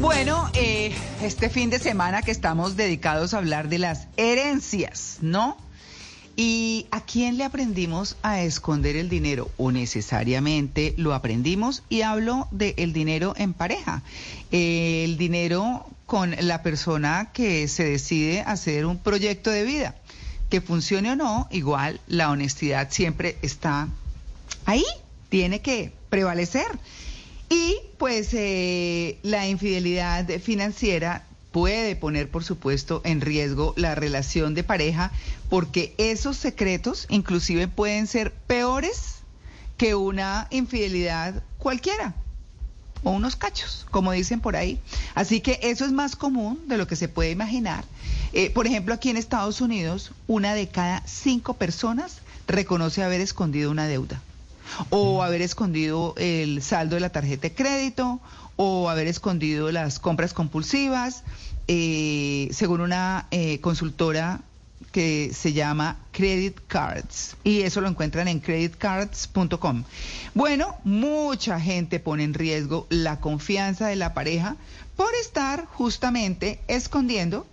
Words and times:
Bueno, 0.00 0.50
eh, 0.54 0.94
este 1.22 1.50
fin 1.50 1.70
de 1.70 1.78
semana 1.78 2.22
que 2.22 2.30
estamos 2.30 2.76
dedicados 2.76 3.34
a 3.34 3.38
hablar 3.38 3.68
de 3.68 3.78
las 3.78 4.06
herencias, 4.16 5.18
¿no? 5.20 5.56
¿Y 6.36 6.86
a 6.92 7.00
quién 7.00 7.36
le 7.36 7.44
aprendimos 7.44 8.16
a 8.22 8.42
esconder 8.42 8.96
el 8.96 9.08
dinero? 9.08 9.50
O 9.56 9.72
necesariamente 9.72 10.94
lo 10.96 11.12
aprendimos 11.12 11.82
y 11.88 12.02
hablo 12.02 12.46
del 12.52 12.92
dinero 12.92 13.34
en 13.36 13.52
pareja. 13.52 14.02
Eh, 14.52 15.02
el 15.04 15.18
dinero 15.18 15.84
con 16.06 16.34
la 16.40 16.62
persona 16.62 17.30
que 17.32 17.68
se 17.68 17.84
decide 17.84 18.40
hacer 18.40 18.86
un 18.86 18.98
proyecto 18.98 19.50
de 19.50 19.64
vida. 19.64 19.96
Que 20.48 20.60
funcione 20.60 21.10
o 21.10 21.16
no, 21.16 21.48
igual 21.50 22.00
la 22.06 22.30
honestidad 22.30 22.88
siempre 22.90 23.36
está 23.42 23.88
ahí, 24.64 24.84
tiene 25.28 25.60
que 25.60 25.92
prevalecer. 26.10 26.66
Y 27.48 27.76
pues 27.96 28.28
eh, 28.34 29.18
la 29.22 29.48
infidelidad 29.48 30.28
financiera 30.40 31.24
puede 31.52 31.96
poner, 31.96 32.30
por 32.30 32.44
supuesto, 32.44 33.00
en 33.04 33.20
riesgo 33.20 33.72
la 33.76 33.94
relación 33.94 34.54
de 34.54 34.64
pareja 34.64 35.12
porque 35.48 35.94
esos 35.96 36.36
secretos 36.36 37.06
inclusive 37.08 37.68
pueden 37.68 38.06
ser 38.06 38.32
peores 38.32 39.16
que 39.78 39.94
una 39.94 40.46
infidelidad 40.50 41.42
cualquiera 41.56 42.14
o 43.04 43.12
unos 43.12 43.36
cachos, 43.36 43.86
como 43.90 44.12
dicen 44.12 44.40
por 44.40 44.56
ahí. 44.56 44.78
Así 45.14 45.40
que 45.40 45.58
eso 45.62 45.84
es 45.84 45.92
más 45.92 46.16
común 46.16 46.60
de 46.66 46.76
lo 46.76 46.86
que 46.86 46.96
se 46.96 47.08
puede 47.08 47.30
imaginar. 47.30 47.84
Eh, 48.32 48.50
por 48.50 48.66
ejemplo, 48.66 48.92
aquí 48.92 49.08
en 49.08 49.16
Estados 49.16 49.60
Unidos, 49.60 50.12
una 50.26 50.52
de 50.52 50.68
cada 50.68 51.02
cinco 51.06 51.54
personas 51.54 52.18
reconoce 52.46 53.02
haber 53.02 53.20
escondido 53.20 53.70
una 53.70 53.86
deuda 53.86 54.20
o 54.90 55.22
haber 55.22 55.42
escondido 55.42 56.14
el 56.16 56.62
saldo 56.62 56.96
de 56.96 57.00
la 57.00 57.10
tarjeta 57.10 57.42
de 57.48 57.54
crédito, 57.54 58.20
o 58.56 58.88
haber 58.90 59.06
escondido 59.06 59.70
las 59.70 60.00
compras 60.00 60.34
compulsivas, 60.34 61.22
eh, 61.68 62.48
según 62.52 62.80
una 62.80 63.28
eh, 63.30 63.60
consultora 63.60 64.40
que 64.92 65.30
se 65.34 65.52
llama 65.52 65.98
Credit 66.12 66.58
Cards 66.66 67.36
y 67.44 67.62
eso 67.62 67.80
lo 67.80 67.88
encuentran 67.88 68.26
en 68.28 68.40
creditcards.com. 68.40 69.84
Bueno, 70.34 70.76
mucha 70.84 71.60
gente 71.60 72.00
pone 72.00 72.24
en 72.24 72.34
riesgo 72.34 72.86
la 72.88 73.20
confianza 73.20 73.88
de 73.88 73.96
la 73.96 74.14
pareja 74.14 74.56
por 74.96 75.14
estar 75.14 75.66
justamente 75.66 76.60
escondiendo 76.68 77.46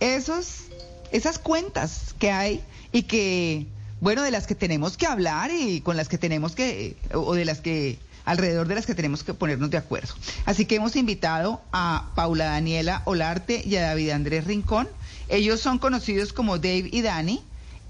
esos, 0.00 0.64
esas 1.10 1.38
cuentas 1.38 2.14
que 2.18 2.30
hay 2.30 2.62
y 2.92 3.02
que 3.02 3.66
bueno, 4.00 4.22
de 4.22 4.30
las 4.30 4.46
que 4.46 4.54
tenemos 4.54 4.96
que 4.96 5.06
hablar 5.06 5.50
y 5.50 5.80
con 5.80 5.96
las 5.96 6.08
que 6.08 6.18
tenemos 6.18 6.54
que, 6.54 6.96
o 7.12 7.34
de 7.34 7.44
las 7.44 7.60
que, 7.60 7.98
alrededor 8.24 8.68
de 8.68 8.74
las 8.74 8.86
que 8.86 8.94
tenemos 8.94 9.22
que 9.22 9.34
ponernos 9.34 9.70
de 9.70 9.78
acuerdo. 9.78 10.14
Así 10.44 10.64
que 10.64 10.76
hemos 10.76 10.96
invitado 10.96 11.60
a 11.72 12.10
Paula 12.14 12.46
Daniela 12.46 13.02
Olarte 13.04 13.62
y 13.64 13.76
a 13.76 13.82
David 13.82 14.10
Andrés 14.10 14.44
Rincón. 14.44 14.88
Ellos 15.28 15.60
son 15.60 15.78
conocidos 15.78 16.32
como 16.32 16.58
Dave 16.58 16.88
y 16.90 17.02
Dani 17.02 17.42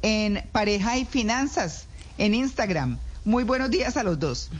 en 0.02 0.44
Pareja 0.52 0.96
y 0.98 1.04
Finanzas 1.04 1.86
en 2.18 2.34
Instagram. 2.34 2.98
Muy 3.24 3.44
buenos 3.44 3.70
días 3.70 3.96
a 3.96 4.02
los 4.02 4.18
dos. 4.18 4.50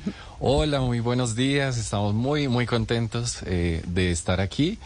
Hola, 0.40 0.80
muy 0.80 1.00
buenos 1.00 1.36
días. 1.36 1.76
Estamos 1.76 2.14
muy, 2.14 2.48
muy 2.48 2.66
contentos 2.66 3.40
eh, 3.44 3.82
de 3.86 4.10
estar 4.10 4.40
aquí. 4.40 4.78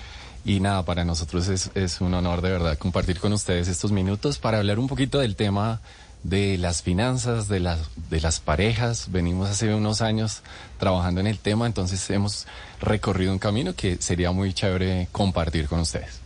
Y 0.44 0.60
nada, 0.60 0.84
para 0.84 1.04
nosotros 1.04 1.48
es, 1.48 1.70
es 1.74 2.00
un 2.00 2.14
honor 2.14 2.40
de 2.40 2.50
verdad 2.50 2.78
compartir 2.78 3.20
con 3.20 3.32
ustedes 3.32 3.68
estos 3.68 3.92
minutos 3.92 4.38
para 4.38 4.58
hablar 4.58 4.78
un 4.78 4.88
poquito 4.88 5.18
del 5.20 5.36
tema 5.36 5.80
de 6.22 6.58
las 6.58 6.82
finanzas, 6.82 7.48
de 7.48 7.60
las, 7.60 7.78
de 8.10 8.20
las 8.20 8.40
parejas. 8.40 9.10
Venimos 9.10 9.48
hace 9.48 9.72
unos 9.74 10.02
años 10.02 10.42
trabajando 10.78 11.20
en 11.20 11.26
el 11.26 11.38
tema, 11.38 11.66
entonces 11.66 12.08
hemos 12.10 12.46
recorrido 12.80 13.32
un 13.32 13.38
camino 13.38 13.74
que 13.74 13.96
sería 14.00 14.32
muy 14.32 14.52
chévere 14.52 15.08
compartir 15.12 15.68
con 15.68 15.80
ustedes. 15.80 16.20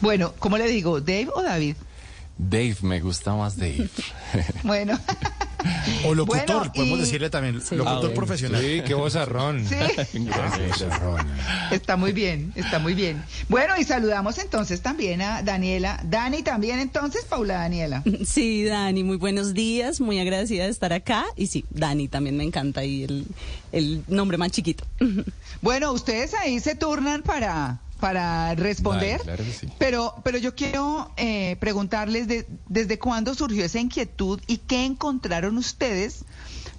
Bueno, 0.00 0.34
¿cómo 0.38 0.58
le 0.58 0.68
digo? 0.68 1.00
¿Dave 1.00 1.28
o 1.34 1.42
David? 1.42 1.76
Dave, 2.38 2.76
me 2.82 3.00
gusta 3.00 3.34
más 3.34 3.56
Dave. 3.56 3.88
bueno. 4.62 4.98
O 6.04 6.14
locutor, 6.14 6.46
Bueno, 6.46 6.72
podemos 6.72 6.98
y- 6.98 7.02
decirle 7.02 7.30
también, 7.30 7.60
Sí. 7.60 7.76
locutor 7.76 8.10
Ah, 8.10 8.14
profesional. 8.14 8.60
Sí, 8.62 8.82
qué 8.86 8.94
vozarrón. 8.94 9.66
Sí. 9.66 9.74
Está 11.70 11.96
muy 11.96 12.12
bien, 12.12 12.52
está 12.54 12.78
muy 12.78 12.94
bien. 12.94 13.22
Bueno, 13.48 13.74
y 13.78 13.84
saludamos 13.84 14.38
entonces 14.38 14.80
también 14.82 15.20
a 15.22 15.42
Daniela. 15.42 16.00
Dani 16.04 16.42
también 16.42 16.78
entonces, 16.78 17.24
Paula 17.24 17.54
Daniela. 17.54 18.02
Sí, 18.26 18.64
Dani, 18.64 19.04
muy 19.04 19.16
buenos 19.16 19.54
días, 19.54 20.00
muy 20.00 20.18
agradecida 20.20 20.64
de 20.64 20.70
estar 20.70 20.92
acá. 20.92 21.24
Y 21.36 21.46
sí, 21.48 21.64
Dani 21.70 22.08
también 22.08 22.36
me 22.36 22.44
encanta 22.44 22.84
y 22.84 23.04
el, 23.04 23.26
el 23.72 24.02
nombre 24.08 24.38
más 24.38 24.50
chiquito. 24.52 24.84
Bueno, 25.62 25.92
ustedes 25.92 26.34
ahí 26.34 26.60
se 26.60 26.74
turnan 26.74 27.22
para, 27.22 27.78
para 28.00 28.54
responder. 28.54 29.20
Claro 29.22 29.44
sí. 29.44 29.68
Pero, 29.78 30.14
pero 30.24 30.38
yo 30.38 30.54
quiero 30.54 31.12
eh, 31.16 31.56
preguntarles 31.60 32.28
de- 32.28 32.46
desde 32.68 32.98
cuándo 32.98 33.34
surgió 33.34 33.64
esa 33.64 33.80
inquietud 33.80 34.40
y 34.46 34.58
qué 34.58 34.84
encontraron 34.84 35.56
ustedes 35.58 36.24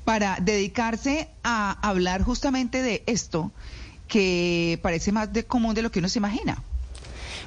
para 0.03 0.37
dedicarse 0.41 1.29
a 1.43 1.71
hablar 1.87 2.21
justamente 2.23 2.81
de 2.81 3.03
esto 3.07 3.51
que 4.07 4.79
parece 4.81 5.11
más 5.11 5.33
de 5.33 5.45
común 5.45 5.73
de 5.75 5.81
lo 5.81 5.91
que 5.91 5.99
uno 5.99 6.07
se 6.09 6.19
imagina. 6.19 6.63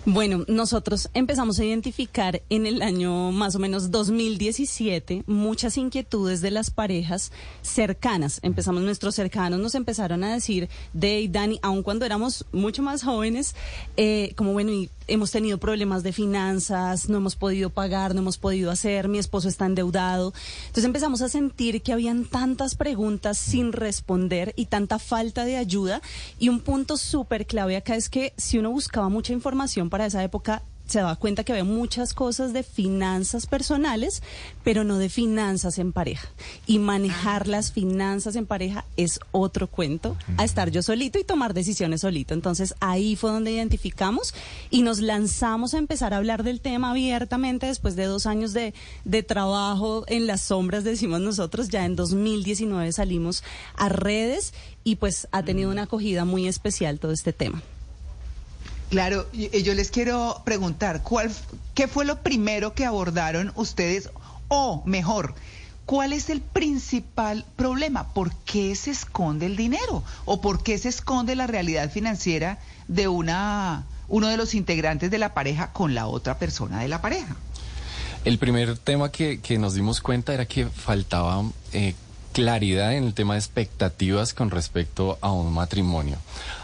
Bueno, 0.07 0.47
nosotros 0.49 1.11
empezamos 1.13 1.59
a 1.59 1.65
identificar 1.65 2.41
en 2.49 2.65
el 2.65 2.81
año 2.81 3.33
más 3.33 3.55
o 3.55 3.59
menos 3.59 3.91
2017 3.91 5.25
muchas 5.27 5.77
inquietudes 5.77 6.41
de 6.41 6.51
las 6.51 6.71
parejas 6.71 7.33
cercanas. 7.61 8.41
Empezamos, 8.43 8.83
nuestros 8.83 9.15
cercanos 9.15 9.61
nos 9.61 9.75
empezaron 9.75 10.25
a 10.25 10.33
decir, 10.33 10.71
Dave, 10.95 11.29
Dani, 11.29 11.59
aun 11.61 11.83
cuando 11.83 12.07
éramos 12.07 12.47
mucho 12.51 12.83
más 12.83 13.03
jóvenes, 13.03 13.55
eh, 13.99 14.33
como 14.37 14.55
bueno, 14.55 14.73
hemos 15.11 15.33
tenido 15.33 15.59
problemas 15.59 16.03
de 16.03 16.13
finanzas, 16.13 17.09
no 17.09 17.19
hemos 17.19 17.37
podido 17.37 17.69
pagar, 17.69 18.15
no 18.15 18.21
hemos 18.21 18.39
podido 18.39 18.71
hacer, 18.71 19.09
mi 19.09 19.19
esposo 19.19 19.49
está 19.49 19.67
endeudado. 19.67 20.33
Entonces 20.63 20.85
empezamos 20.85 21.21
a 21.21 21.29
sentir 21.29 21.83
que 21.83 21.93
habían 21.93 22.25
tantas 22.25 22.75
preguntas 22.75 23.37
sin 23.37 23.73
responder 23.73 24.55
y 24.57 24.67
tanta 24.67 24.99
falta 24.99 25.45
de 25.45 25.57
ayuda. 25.57 26.01
Y 26.39 26.49
un 26.49 26.61
punto 26.61 26.97
súper 26.97 27.47
clave 27.47 27.77
acá 27.77 27.97
es 27.97 28.09
que 28.09 28.33
si 28.37 28.59
uno 28.59 28.71
buscaba 28.71 29.09
mucha 29.09 29.33
información 29.33 29.90
para 29.91 30.07
esa 30.07 30.25
época, 30.25 30.63
se 30.91 30.99
daba 30.99 31.15
cuenta 31.15 31.45
que 31.45 31.53
había 31.53 31.65
muchas 31.65 32.15
cosas 32.15 32.53
de 32.53 32.65
finanzas 32.65 33.47
personales, 33.47 34.23
pero 34.65 34.83
no 34.83 34.99
de 34.99 35.09
finanzas 35.09 35.79
en 35.79 35.93
pareja. 35.93 36.29
Y 36.67 36.81
manejar 36.81 37.47
las 37.47 37.71
finanzas 37.71 38.35
en 38.35 38.45
pareja 38.45 38.85
es 38.97 39.21
otro 39.31 39.69
cuento 39.69 40.17
a 40.37 40.45
estar 40.45 40.71
yo 40.71 40.83
solito 40.83 41.21
y 41.21 41.25
tomar 41.25 41.55
decisiones 41.55 42.01
solito. 42.01 42.35
Entonces 42.35 42.75
ahí 42.81 43.15
fue 43.15 43.31
donde 43.31 43.53
identificamos 43.53 44.35
y 44.69 44.83
nos 44.83 45.01
lanzamos 45.01 45.75
a 45.75 45.79
empezar 45.79 46.13
a 46.13 46.17
hablar 46.17 46.43
del 46.43 46.61
tema 46.61 46.91
abiertamente 46.91 47.67
después 47.67 47.95
de 47.95 48.07
dos 48.07 48.27
años 48.27 48.53
de, 48.53 48.75
de 49.05 49.23
trabajo 49.23 50.05
en 50.09 50.27
las 50.27 50.41
sombras, 50.41 50.83
decimos 50.83 51.21
nosotros. 51.21 51.69
Ya 51.69 51.85
en 51.85 51.95
2019 51.95 52.91
salimos 52.93 53.45
a 53.77 53.89
redes 53.89 54.55
y 54.83 54.97
pues 54.97 55.29
ha 55.31 55.45
tenido 55.45 55.71
una 55.71 55.83
acogida 55.83 56.25
muy 56.25 56.49
especial 56.49 56.99
todo 56.99 57.13
este 57.13 57.33
tema. 57.33 57.63
Claro, 58.91 59.31
yo 59.33 59.75
les 59.75 59.93
quiero 59.93 60.43
preguntar, 60.45 61.03
¿cuál, 61.05 61.31
¿qué 61.75 61.87
fue 61.87 62.05
lo 62.05 62.23
primero 62.23 62.75
que 62.75 62.85
abordaron 62.85 63.53
ustedes? 63.55 64.11
O 64.49 64.83
mejor, 64.85 65.37
¿cuál 65.87 66.13
es 66.13 66.29
el 66.29 66.41
principal 66.41 67.47
problema? 67.55 68.13
¿Por 68.13 68.35
qué 68.45 68.75
se 68.75 68.91
esconde 68.91 69.47
el 69.47 69.57
dinero? 69.57 70.03
¿O 70.25 70.41
por 70.41 70.65
qué 70.65 70.77
se 70.77 70.89
esconde 70.89 71.37
la 71.37 71.47
realidad 71.47 71.89
financiera 71.89 72.59
de 72.89 73.07
una, 73.07 73.87
uno 74.09 74.27
de 74.27 74.37
los 74.37 74.55
integrantes 74.55 75.09
de 75.13 75.19
la 75.19 75.35
pareja 75.35 75.73
con 75.73 75.95
la 75.95 76.09
otra 76.09 76.39
persona 76.41 76.81
de 76.81 76.89
la 76.89 77.01
pareja? 77.01 77.37
El 78.25 78.39
primer 78.39 78.77
tema 78.77 79.13
que, 79.13 79.41
que 79.41 79.57
nos 79.57 79.75
dimos 79.75 80.01
cuenta 80.01 80.35
era 80.35 80.47
que 80.47 80.67
faltaba 80.67 81.45
eh, 81.73 81.95
claridad 82.33 82.95
en 82.95 83.05
el 83.05 83.15
tema 83.15 83.35
de 83.35 83.41
expectativas 83.41 84.35
con 84.35 84.51
respecto 84.51 85.19
a 85.21 85.33
un 85.33 85.53
matrimonio. 85.53 86.17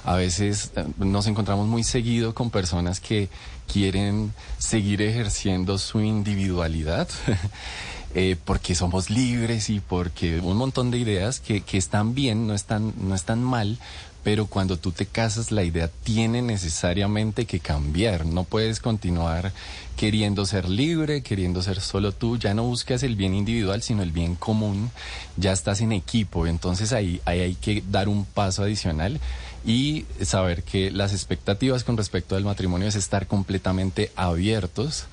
A 0.04 0.14
veces 0.14 0.72
eh, 0.76 0.84
nos 0.98 1.26
encontramos 1.26 1.66
muy 1.66 1.84
seguido 1.84 2.34
con 2.34 2.50
personas 2.50 3.00
que 3.00 3.28
quieren 3.72 4.32
seguir 4.58 5.02
ejerciendo 5.02 5.78
su 5.78 6.00
individualidad. 6.00 7.08
eh, 8.14 8.36
porque 8.44 8.74
somos 8.74 9.10
libres 9.10 9.68
y 9.68 9.80
porque 9.80 10.40
un 10.40 10.56
montón 10.56 10.90
de 10.90 10.98
ideas 10.98 11.40
que, 11.40 11.60
que 11.60 11.76
están 11.76 12.14
bien, 12.14 12.46
no 12.46 12.54
están, 12.54 12.94
no 12.96 13.14
están 13.14 13.42
mal, 13.42 13.78
pero 14.26 14.46
cuando 14.46 14.76
tú 14.76 14.90
te 14.90 15.06
casas 15.06 15.52
la 15.52 15.62
idea 15.62 15.88
tiene 16.02 16.42
necesariamente 16.42 17.44
que 17.44 17.60
cambiar. 17.60 18.26
No 18.26 18.42
puedes 18.42 18.80
continuar 18.80 19.52
queriendo 19.96 20.44
ser 20.46 20.68
libre, 20.68 21.22
queriendo 21.22 21.62
ser 21.62 21.80
solo 21.80 22.10
tú. 22.10 22.36
Ya 22.36 22.52
no 22.52 22.64
buscas 22.64 23.04
el 23.04 23.14
bien 23.14 23.34
individual, 23.34 23.82
sino 23.82 24.02
el 24.02 24.10
bien 24.10 24.34
común. 24.34 24.90
Ya 25.36 25.52
estás 25.52 25.80
en 25.80 25.92
equipo. 25.92 26.48
Entonces 26.48 26.92
ahí, 26.92 27.20
ahí 27.24 27.38
hay 27.38 27.54
que 27.54 27.84
dar 27.88 28.08
un 28.08 28.24
paso 28.24 28.64
adicional 28.64 29.20
y 29.64 30.06
saber 30.22 30.64
que 30.64 30.90
las 30.90 31.12
expectativas 31.12 31.84
con 31.84 31.96
respecto 31.96 32.34
al 32.34 32.42
matrimonio 32.42 32.88
es 32.88 32.96
estar 32.96 33.28
completamente 33.28 34.10
abiertos 34.16 35.06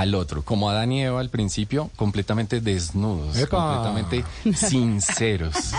al 0.00 0.14
otro, 0.14 0.42
como 0.42 0.70
Adán 0.70 0.92
y 0.92 1.02
Eva 1.02 1.20
al 1.20 1.28
principio, 1.28 1.90
completamente 1.96 2.60
desnudos, 2.60 3.36
¡Epa! 3.36 3.82
completamente 3.82 4.24
sinceros. 4.56 5.72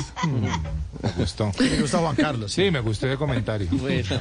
Me 1.02 1.12
gustó. 1.18 1.52
Me 1.60 1.80
gusta 1.80 2.00
Juan 2.00 2.16
Carlos. 2.16 2.52
Sí, 2.52 2.70
me 2.70 2.82
gustó 2.82 3.08
ese 3.08 3.18
comentario. 3.18 3.68
Bueno, 3.72 4.20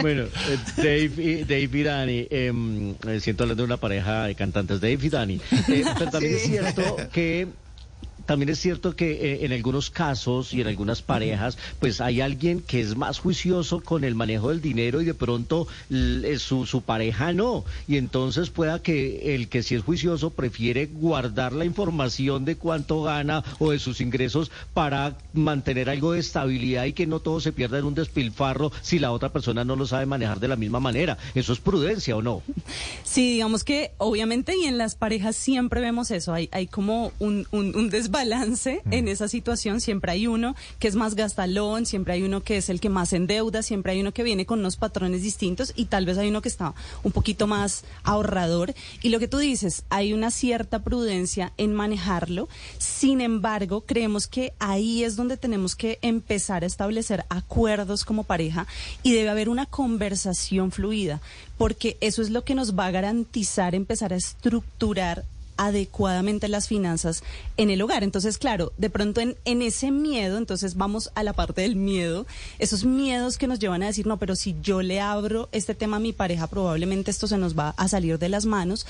bueno 0.00 0.22
eh, 0.22 0.58
Dave, 0.76 1.12
y, 1.16 1.44
Dave 1.44 1.70
y 1.72 1.82
Dani, 1.82 2.26
em, 2.30 2.94
eh, 3.06 3.20
siento 3.20 3.44
hablando 3.44 3.62
de 3.62 3.66
una 3.66 3.76
pareja 3.76 4.24
de 4.24 4.34
cantantes, 4.34 4.80
Dave 4.80 4.98
y 5.00 5.08
Dani, 5.08 5.40
Eh, 5.68 5.84
pero 5.98 6.10
también 6.10 6.34
es 6.34 6.42
cierto 6.42 6.96
que 7.12 7.46
también 8.32 8.48
es 8.48 8.60
cierto 8.60 8.96
que 8.96 9.12
eh, 9.12 9.44
en 9.44 9.52
algunos 9.52 9.90
casos 9.90 10.54
y 10.54 10.62
en 10.62 10.66
algunas 10.66 11.02
parejas, 11.02 11.58
pues 11.80 12.00
hay 12.00 12.22
alguien 12.22 12.62
que 12.62 12.80
es 12.80 12.96
más 12.96 13.18
juicioso 13.18 13.82
con 13.82 14.04
el 14.04 14.14
manejo 14.14 14.48
del 14.48 14.62
dinero 14.62 15.02
y 15.02 15.04
de 15.04 15.12
pronto 15.12 15.68
eh, 15.90 16.36
su, 16.38 16.64
su 16.64 16.80
pareja 16.80 17.34
no. 17.34 17.62
Y 17.86 17.98
entonces 17.98 18.48
pueda 18.48 18.80
que 18.80 19.34
el 19.34 19.48
que 19.48 19.62
sí 19.62 19.74
es 19.74 19.82
juicioso 19.82 20.30
prefiere 20.30 20.86
guardar 20.86 21.52
la 21.52 21.66
información 21.66 22.46
de 22.46 22.56
cuánto 22.56 23.02
gana 23.02 23.44
o 23.58 23.72
de 23.72 23.78
sus 23.78 24.00
ingresos 24.00 24.50
para 24.72 25.18
mantener 25.34 25.90
algo 25.90 26.12
de 26.12 26.20
estabilidad 26.20 26.86
y 26.86 26.94
que 26.94 27.06
no 27.06 27.20
todo 27.20 27.38
se 27.38 27.52
pierda 27.52 27.80
en 27.80 27.84
un 27.84 27.94
despilfarro 27.94 28.72
si 28.80 28.98
la 28.98 29.12
otra 29.12 29.28
persona 29.28 29.62
no 29.62 29.76
lo 29.76 29.86
sabe 29.86 30.06
manejar 30.06 30.40
de 30.40 30.48
la 30.48 30.56
misma 30.56 30.80
manera. 30.80 31.18
¿Eso 31.34 31.52
es 31.52 31.60
prudencia 31.60 32.16
o 32.16 32.22
no? 32.22 32.40
Sí, 33.04 33.32
digamos 33.32 33.62
que 33.62 33.90
obviamente 33.98 34.56
y 34.56 34.64
en 34.64 34.78
las 34.78 34.94
parejas 34.94 35.36
siempre 35.36 35.82
vemos 35.82 36.10
eso, 36.10 36.32
hay, 36.32 36.48
hay 36.50 36.66
como 36.66 37.12
un, 37.18 37.46
un, 37.50 37.76
un 37.76 37.90
desbalance 37.90 38.21
en 38.22 39.08
esa 39.08 39.26
situación, 39.26 39.80
siempre 39.80 40.12
hay 40.12 40.26
uno 40.26 40.54
que 40.78 40.86
es 40.86 40.94
más 40.94 41.16
gastalón, 41.16 41.86
siempre 41.86 42.14
hay 42.14 42.22
uno 42.22 42.42
que 42.42 42.58
es 42.58 42.68
el 42.68 42.80
que 42.80 42.88
más 42.88 43.12
endeuda, 43.12 43.62
siempre 43.62 43.92
hay 43.92 44.00
uno 44.00 44.12
que 44.12 44.22
viene 44.22 44.46
con 44.46 44.60
unos 44.60 44.76
patrones 44.76 45.22
distintos 45.22 45.72
y 45.74 45.86
tal 45.86 46.06
vez 46.06 46.18
hay 46.18 46.28
uno 46.28 46.40
que 46.40 46.48
está 46.48 46.74
un 47.02 47.10
poquito 47.10 47.46
más 47.46 47.84
ahorrador. 48.04 48.74
Y 49.02 49.08
lo 49.08 49.18
que 49.18 49.26
tú 49.26 49.38
dices, 49.38 49.84
hay 49.90 50.12
una 50.12 50.30
cierta 50.30 50.84
prudencia 50.84 51.52
en 51.56 51.74
manejarlo, 51.74 52.48
sin 52.78 53.20
embargo, 53.20 53.80
creemos 53.80 54.26
que 54.26 54.52
ahí 54.58 55.02
es 55.02 55.16
donde 55.16 55.36
tenemos 55.36 55.74
que 55.74 55.98
empezar 56.02 56.62
a 56.62 56.66
establecer 56.66 57.24
acuerdos 57.28 58.04
como 58.04 58.24
pareja 58.24 58.66
y 59.02 59.12
debe 59.12 59.30
haber 59.30 59.48
una 59.48 59.66
conversación 59.66 60.70
fluida, 60.70 61.20
porque 61.58 61.96
eso 62.00 62.22
es 62.22 62.30
lo 62.30 62.44
que 62.44 62.54
nos 62.54 62.78
va 62.78 62.86
a 62.86 62.92
garantizar 62.92 63.74
empezar 63.74 64.12
a 64.12 64.16
estructurar 64.16 65.24
adecuadamente 65.62 66.48
las 66.48 66.66
finanzas 66.66 67.22
en 67.56 67.70
el 67.70 67.80
hogar. 67.82 68.02
Entonces, 68.02 68.36
claro, 68.36 68.72
de 68.78 68.90
pronto 68.90 69.20
en, 69.20 69.36
en 69.44 69.62
ese 69.62 69.92
miedo, 69.92 70.36
entonces 70.36 70.74
vamos 70.74 71.12
a 71.14 71.22
la 71.22 71.34
parte 71.34 71.62
del 71.62 71.76
miedo, 71.76 72.26
esos 72.58 72.84
miedos 72.84 73.38
que 73.38 73.46
nos 73.46 73.60
llevan 73.60 73.84
a 73.84 73.86
decir, 73.86 74.08
no, 74.08 74.18
pero 74.18 74.34
si 74.34 74.56
yo 74.60 74.82
le 74.82 75.00
abro 75.00 75.48
este 75.52 75.76
tema 75.76 75.98
a 75.98 76.00
mi 76.00 76.12
pareja, 76.12 76.48
probablemente 76.48 77.12
esto 77.12 77.28
se 77.28 77.38
nos 77.38 77.56
va 77.56 77.74
a 77.76 77.86
salir 77.86 78.18
de 78.18 78.28
las 78.28 78.44
manos. 78.44 78.86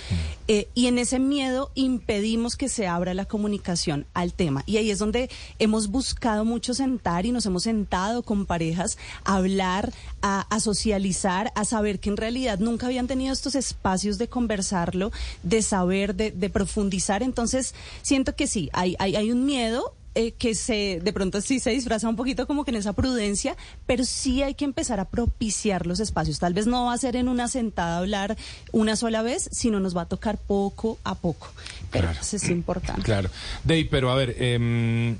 Eh, 0.48 0.68
y 0.74 0.86
en 0.86 0.96
ese 0.96 1.18
miedo 1.18 1.70
impedimos 1.74 2.56
que 2.56 2.70
se 2.70 2.86
abra 2.86 3.12
la 3.12 3.26
comunicación 3.26 4.06
al 4.14 4.32
tema. 4.32 4.62
Y 4.64 4.78
ahí 4.78 4.90
es 4.90 4.98
donde 4.98 5.28
hemos 5.58 5.88
buscado 5.88 6.46
mucho 6.46 6.72
sentar 6.72 7.26
y 7.26 7.32
nos 7.32 7.44
hemos 7.44 7.64
sentado 7.64 8.22
con 8.22 8.46
parejas 8.46 8.96
a 9.24 9.36
hablar, 9.36 9.92
a, 10.22 10.46
a 10.48 10.60
socializar, 10.60 11.52
a 11.54 11.66
saber 11.66 12.00
que 12.00 12.08
en 12.08 12.16
realidad 12.16 12.58
nunca 12.60 12.86
habían 12.86 13.08
tenido 13.08 13.34
estos 13.34 13.56
espacios 13.56 14.16
de 14.16 14.28
conversarlo, 14.28 15.12
de 15.42 15.60
saber, 15.60 16.14
de, 16.14 16.30
de 16.30 16.48
profundizar. 16.66 17.22
Entonces, 17.22 17.74
siento 18.02 18.34
que 18.36 18.46
sí, 18.46 18.70
hay, 18.72 18.94
hay, 18.98 19.16
hay 19.16 19.30
un 19.32 19.44
miedo. 19.44 19.94
eh, 20.14 20.32
que 20.32 20.54
se 20.54 21.00
de 21.02 21.10
pronto 21.14 21.40
sí 21.40 21.58
se 21.58 21.70
disfraza 21.70 22.06
un 22.06 22.16
poquito 22.16 22.46
como 22.46 22.64
que 22.66 22.70
en 22.70 22.76
esa 22.76 22.92
prudencia, 22.92 23.56
pero 23.86 24.04
sí 24.04 24.42
hay 24.42 24.52
que 24.54 24.66
empezar 24.66 25.00
a 25.00 25.06
propiciar 25.06 25.86
los 25.86 26.00
espacios. 26.00 26.38
Tal 26.38 26.52
vez 26.52 26.66
no 26.66 26.84
va 26.84 26.92
a 26.92 26.98
ser 26.98 27.16
en 27.16 27.28
una 27.30 27.48
sentada 27.48 27.96
hablar 27.96 28.36
una 28.72 28.94
sola 28.96 29.22
vez, 29.22 29.48
sino 29.52 29.80
nos 29.80 29.96
va 29.96 30.02
a 30.02 30.08
tocar 30.08 30.36
poco 30.36 30.98
a 31.04 31.14
poco. 31.14 31.48
Pero 31.90 32.04
Claro. 32.08 32.18
pues 32.18 32.34
es 32.34 32.50
importante. 32.50 33.00
Claro. 33.02 33.30
Dave, 33.64 33.88
pero 33.90 34.10
a 34.10 34.14
ver, 34.16 34.36
em, 34.38 35.16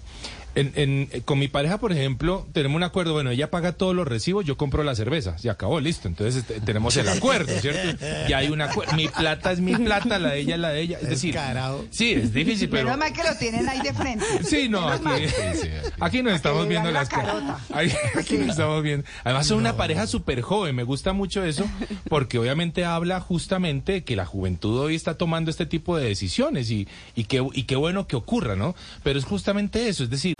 en, 0.54 0.72
en- 0.76 1.20
con 1.22 1.38
mi 1.38 1.48
pareja, 1.48 1.78
por 1.78 1.92
ejemplo, 1.92 2.46
tenemos 2.52 2.76
un 2.76 2.82
acuerdo. 2.82 3.12
Bueno, 3.12 3.30
ella 3.30 3.50
paga 3.50 3.72
todos 3.72 3.94
los 3.94 4.06
recibos, 4.06 4.44
yo 4.44 4.56
compro 4.56 4.82
la 4.84 4.94
cerveza. 4.94 5.38
Se 5.38 5.50
acabó, 5.50 5.80
listo. 5.80 6.08
Entonces 6.08 6.36
este, 6.36 6.60
tenemos 6.60 6.96
el 6.96 7.08
acuerdo, 7.08 7.52
¿cierto? 7.60 8.04
Y 8.28 8.32
hay 8.32 8.48
un 8.48 8.60
acuerdo. 8.60 8.94
Mi 8.96 9.08
plata 9.08 9.52
es 9.52 9.60
mi 9.60 9.74
plata, 9.76 10.18
la 10.18 10.30
de 10.30 10.40
ella 10.40 10.54
es 10.54 10.60
la 10.60 10.68
de 10.70 10.80
ella. 10.80 10.98
Es 11.00 11.08
decir, 11.08 11.38
sí, 11.90 12.12
es 12.12 12.32
difícil, 12.32 12.68
pero. 12.68 12.84
Menos 12.84 12.98
mal 12.98 13.12
que 13.12 13.22
lo 13.22 13.34
tienen 13.36 13.68
ahí 13.68 13.80
de 13.80 13.92
frente. 13.94 14.24
Sí, 14.44 14.68
no, 14.68 14.88
aquí, 14.88 15.08
aquí 16.00 16.22
nos 16.22 16.34
estamos 16.34 16.68
viendo 16.68 16.90
las 16.90 17.08
caras. 17.08 17.34
Aquí, 17.72 17.92
aquí 18.18 18.38
nos 18.38 18.48
estamos 18.50 18.82
viendo. 18.82 19.06
Además 19.24 19.46
son 19.46 19.58
una 19.58 19.76
pareja 19.76 20.06
súper 20.06 20.42
joven, 20.42 20.74
me 20.76 20.82
gusta 20.84 21.12
mucho 21.12 21.44
eso, 21.44 21.64
porque 22.08 22.38
obviamente 22.38 22.84
habla 22.84 23.20
justamente 23.20 24.04
que 24.04 24.16
la 24.16 24.26
juventud 24.26 24.78
hoy 24.78 24.94
está 24.94 25.14
tomando 25.16 25.50
este 25.50 25.66
tipo 25.66 25.96
de 25.96 26.06
decisiones 26.08 26.70
y, 26.70 26.88
y, 27.14 27.24
qué, 27.24 27.46
y 27.54 27.64
qué 27.64 27.76
bueno 27.76 28.06
que 28.06 28.16
ocurra, 28.16 28.56
¿no? 28.56 28.74
Pero 29.02 29.18
es 29.18 29.24
justamente 29.24 29.88
eso, 29.88 30.04
es 30.04 30.10
decir, 30.10 30.34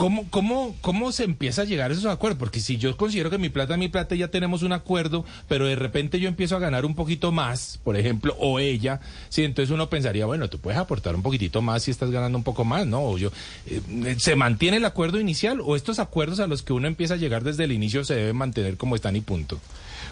¿cómo, 0.00 0.24
cómo, 0.30 0.74
¿cómo 0.80 1.12
se 1.12 1.24
empieza 1.24 1.60
a 1.60 1.64
llegar 1.66 1.90
a 1.90 1.92
esos 1.92 2.06
acuerdos? 2.06 2.38
Porque 2.38 2.60
si 2.60 2.78
yo 2.78 2.96
considero 2.96 3.28
que 3.28 3.36
mi 3.36 3.50
plata 3.50 3.74
es 3.74 3.78
mi 3.78 3.88
plata 3.88 4.14
y 4.14 4.18
ya 4.18 4.28
tenemos 4.28 4.62
un 4.62 4.72
acuerdo, 4.72 5.26
pero 5.46 5.66
de 5.66 5.76
repente 5.76 6.18
yo 6.18 6.26
empiezo 6.26 6.56
a 6.56 6.58
ganar 6.58 6.86
un 6.86 6.94
poquito 6.94 7.32
más, 7.32 7.78
por 7.84 7.98
ejemplo, 7.98 8.34
o 8.38 8.58
ella, 8.58 9.00
sí, 9.28 9.44
entonces 9.44 9.70
uno 9.70 9.90
pensaría, 9.90 10.24
bueno, 10.24 10.48
tú 10.48 10.58
puedes 10.58 10.80
aportar 10.80 11.14
un 11.14 11.22
poquitito 11.22 11.60
más 11.60 11.82
si 11.82 11.90
estás 11.90 12.10
ganando 12.10 12.38
un 12.38 12.44
poco 12.44 12.64
más, 12.64 12.86
¿no? 12.86 13.02
O 13.02 13.18
yo, 13.18 13.30
eh, 13.66 14.16
¿Se 14.18 14.36
mantiene 14.36 14.78
el 14.78 14.86
acuerdo 14.86 15.20
inicial 15.20 15.60
o 15.62 15.76
estos 15.76 15.98
acuerdos 15.98 16.40
a 16.40 16.46
los 16.46 16.62
que 16.62 16.72
uno 16.72 16.88
empieza 16.88 17.14
a 17.14 17.18
llegar 17.18 17.44
desde 17.44 17.64
el 17.64 17.72
inicio 17.72 18.02
se 18.02 18.14
deben 18.14 18.36
mantener 18.36 18.78
como 18.78 18.96
están 18.96 19.16
y 19.16 19.20
punto? 19.20 19.60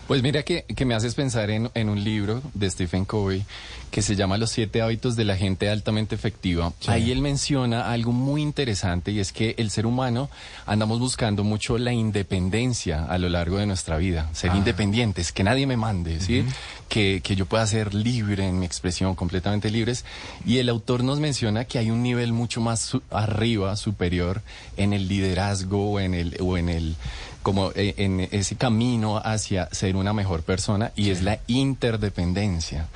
Pues 0.09 0.23
mira 0.23 0.43
que, 0.43 0.65
que 0.75 0.85
me 0.87 0.95
haces 0.95 1.15
pensar 1.15 1.51
en, 1.51 1.71
en 1.75 1.89
un 1.91 2.03
libro 2.03 2.43
de 2.55 2.69
Stephen 2.71 3.05
Covey 3.05 3.45
que 3.91 4.01
se 4.03 4.17
llama 4.17 4.37
Los 4.39 4.51
siete 4.51 4.81
hábitos 4.83 5.17
de 5.17 5.25
la 5.25 5.37
gente 5.37 5.69
altamente 5.69 6.15
efectiva. 6.15 6.73
Sí. 6.81 6.91
Ahí 6.91 7.11
él 7.13 7.21
menciona 7.21 7.91
algo 7.93 8.11
muy 8.13 8.41
interesante 8.43 9.13
y 9.13 9.21
es 9.21 9.33
que 9.33 9.55
el 9.59 9.71
ser 9.71 9.85
humano 9.87 10.29
andamos 10.67 10.99
buscando 10.99 11.45
mucho 11.45 11.77
la 11.79 11.93
independencia 11.93 13.05
a 13.05 13.19
lo 13.19 13.29
largo 13.29 13.59
de 13.59 13.67
nuestra 13.67 13.97
vida, 13.99 14.29
ser 14.33 14.55
independientes, 14.55 15.31
que 15.33 15.45
nadie 15.45 15.67
me 15.67 15.77
mande, 15.77 16.21
¿sí? 16.21 16.45
que, 16.89 17.21
que 17.23 17.37
yo 17.37 17.45
pueda 17.47 17.67
ser 17.67 17.93
libre 17.95 18.47
en 18.49 18.59
mi 18.59 18.67
expresión, 18.67 19.15
completamente 19.15 19.71
libres. 19.71 20.05
Y 20.47 20.57
el 20.59 20.69
autor 20.71 21.05
nos 21.05 21.21
menciona 21.21 21.65
que 21.67 21.79
hay 21.79 21.91
un 21.91 22.03
nivel 22.03 22.33
mucho 22.33 22.61
más 22.63 22.81
su- 22.81 23.03
arriba, 23.11 23.77
superior, 23.77 24.41
en 24.79 24.93
el 24.95 25.07
liderazgo 25.09 25.93
o 25.93 26.01
en 26.01 26.15
el, 26.15 26.37
o 26.41 26.57
en 26.57 26.69
el 26.71 26.97
como 27.43 27.71
eh, 27.75 27.95
en 27.99 28.21
ese 28.33 28.57
camino 28.57 29.19
hacia 29.25 29.69
ser 29.73 29.97
una 29.97 30.13
mejor 30.13 30.43
persona 30.43 30.93
y 30.97 31.11
es 31.11 31.23
la 31.23 31.39
interdependencia. 31.47 32.89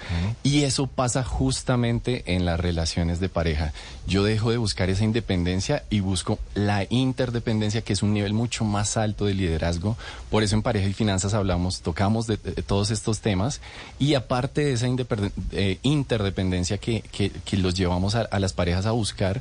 Y 0.43 0.63
eso 0.65 0.87
pasa 0.87 1.23
justamente 1.25 2.23
en 2.35 2.45
las 2.45 2.59
relaciones 2.61 3.21
de 3.21 3.29
pareja. 3.29 3.73
Yo 4.07 4.25
dejo 4.25 4.51
de 4.51 4.57
buscar 4.59 4.91
esa 4.91 5.05
independencia 5.05 5.85
y 5.91 6.01
busco 6.01 6.39
la 6.55 6.87
interdependencia, 6.91 7.83
que 7.83 7.93
es 7.93 8.03
un 8.03 8.13
nivel 8.13 8.33
mucho 8.33 8.65
más 8.65 8.97
alto 8.97 9.27
de 9.27 9.35
liderazgo. 9.35 9.97
Por 10.31 10.43
eso 10.43 10.55
en 10.57 10.63
pareja 10.63 10.89
y 10.89 10.93
finanzas 10.93 11.35
hablamos, 11.35 11.81
tocamos 11.81 12.27
de, 12.27 12.37
de 12.37 12.63
todos 12.63 12.91
estos 12.91 13.21
temas. 13.21 13.61
Y 13.99 14.15
aparte 14.15 14.65
de 14.65 14.73
esa 14.73 14.87
eh, 15.53 15.79
interdependencia 15.83 16.79
que, 16.79 17.01
que- 17.13 17.31
que 17.31 17.57
los 17.57 17.75
llevamos 17.75 18.15
a, 18.15 18.23
a 18.23 18.39
las 18.39 18.53
parejas 18.53 18.87
a 18.87 18.91
buscar, 18.93 19.41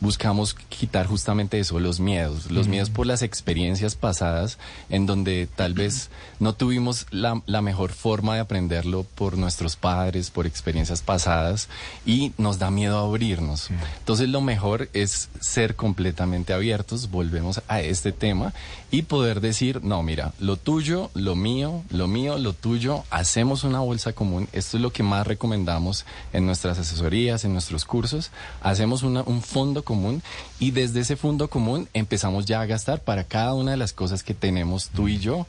buscamos 0.00 0.54
quitar 0.54 1.06
justamente 1.06 1.58
eso, 1.58 1.80
los 1.80 1.98
miedos, 2.00 2.50
los 2.50 2.68
miedos 2.68 2.90
por 2.90 3.06
las 3.06 3.22
experiencias 3.22 3.94
pasadas 3.96 4.58
en 4.90 5.06
donde 5.06 5.48
tal 5.56 5.74
vez 5.74 6.10
no 6.40 6.54
tuvimos 6.54 7.06
la, 7.10 7.42
la 7.46 7.62
mejor 7.62 7.90
forma 7.92 8.34
de 8.34 8.40
aprenderlo 8.40 9.04
por 9.14 9.36
nuestros 9.36 9.76
padres, 9.76 10.30
por 10.30 10.46
experiencias 10.46 11.02
pasadas 11.02 11.68
y 12.06 12.32
nos 12.38 12.58
da 12.58 12.70
miedo 12.70 12.98
abrirnos. 12.98 13.70
Entonces 13.98 14.28
lo 14.28 14.40
mejor 14.40 14.88
es 14.92 15.28
ser 15.40 15.74
completamente 15.74 16.52
abiertos, 16.52 17.10
volvemos 17.10 17.60
a 17.68 17.80
este 17.80 18.12
tema 18.12 18.52
y 18.90 19.02
poder 19.02 19.40
decir, 19.40 19.82
no, 19.82 20.02
mira, 20.02 20.32
lo 20.38 20.56
tuyo, 20.56 21.10
lo 21.14 21.34
mío, 21.34 21.82
lo 21.90 22.06
mío, 22.06 22.38
lo 22.38 22.52
tuyo, 22.52 23.04
hacemos 23.10 23.64
una 23.64 23.80
bolsa 23.80 24.12
común, 24.12 24.48
esto 24.52 24.76
es 24.76 24.82
lo 24.82 24.92
que 24.92 25.02
más 25.02 25.26
recomendamos 25.26 26.06
en 26.32 26.46
nuestras 26.46 26.78
asesorías, 26.78 27.44
en 27.44 27.52
nuestros 27.52 27.84
cursos, 27.84 28.30
hacemos 28.62 29.02
una- 29.02 29.22
un 29.22 29.42
fondo 29.42 29.82
común 29.88 30.22
y 30.60 30.72
desde 30.72 31.00
ese 31.00 31.16
fondo 31.16 31.48
común 31.48 31.88
empezamos 31.94 32.44
ya 32.44 32.60
a 32.60 32.66
gastar 32.66 33.00
para 33.00 33.24
cada 33.24 33.54
una 33.54 33.70
de 33.70 33.78
las 33.78 33.94
cosas 33.94 34.22
que 34.22 34.34
tenemos 34.34 34.90
tú 34.90 35.08
y 35.08 35.18
yo 35.18 35.46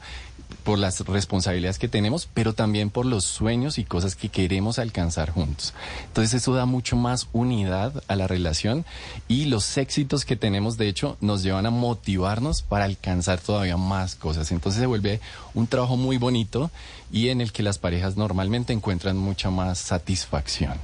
por 0.64 0.78
las 0.78 1.00
responsabilidades 1.00 1.78
que 1.78 1.88
tenemos, 1.88 2.26
pero 2.32 2.54
también 2.54 2.88
por 2.88 3.04
los 3.04 3.24
sueños 3.24 3.76
y 3.76 3.84
cosas 3.84 4.16
que 4.16 4.30
queremos 4.30 4.78
alcanzar 4.78 5.30
juntos. 5.30 5.74
Entonces 6.06 6.32
eso 6.40 6.54
da 6.54 6.64
mucho 6.64 6.96
más 6.96 7.28
unidad 7.34 8.02
a 8.08 8.16
la 8.16 8.26
relación 8.26 8.86
y 9.28 9.44
los 9.44 9.76
éxitos 9.76 10.24
que 10.24 10.36
tenemos, 10.36 10.78
de 10.78 10.88
hecho, 10.88 11.18
nos 11.20 11.42
llevan 11.42 11.66
a 11.66 11.70
motivarnos 11.70 12.62
para 12.62 12.86
alcanzar 12.86 13.40
todavía 13.40 13.76
más 13.76 14.14
cosas. 14.14 14.52
Entonces 14.52 14.80
se 14.80 14.86
vuelve 14.86 15.20
un 15.52 15.66
trabajo 15.66 15.98
muy 15.98 16.16
bonito 16.16 16.70
y 17.12 17.28
en 17.28 17.42
el 17.42 17.52
que 17.52 17.62
las 17.62 17.78
parejas 17.78 18.16
normalmente 18.16 18.72
encuentran 18.72 19.18
mucha 19.18 19.50
más 19.50 19.78
satisfacción. 19.78 20.78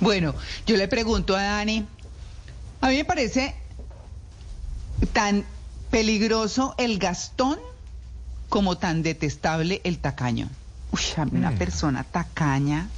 Bueno, 0.00 0.34
yo 0.66 0.76
le 0.76 0.86
pregunto 0.86 1.34
a 1.34 1.42
Dani, 1.42 1.84
a 2.80 2.88
mí 2.88 2.96
me 2.96 3.04
parece 3.04 3.54
tan 5.12 5.44
peligroso 5.90 6.74
el 6.78 6.98
gastón 6.98 7.58
como 8.48 8.78
tan 8.78 9.02
detestable 9.02 9.80
el 9.84 9.98
tacaño. 9.98 10.48
Uy, 10.92 11.00
a 11.16 11.24
mí 11.24 11.32
una 11.34 11.52
persona 11.52 12.04
tacaña 12.04 12.88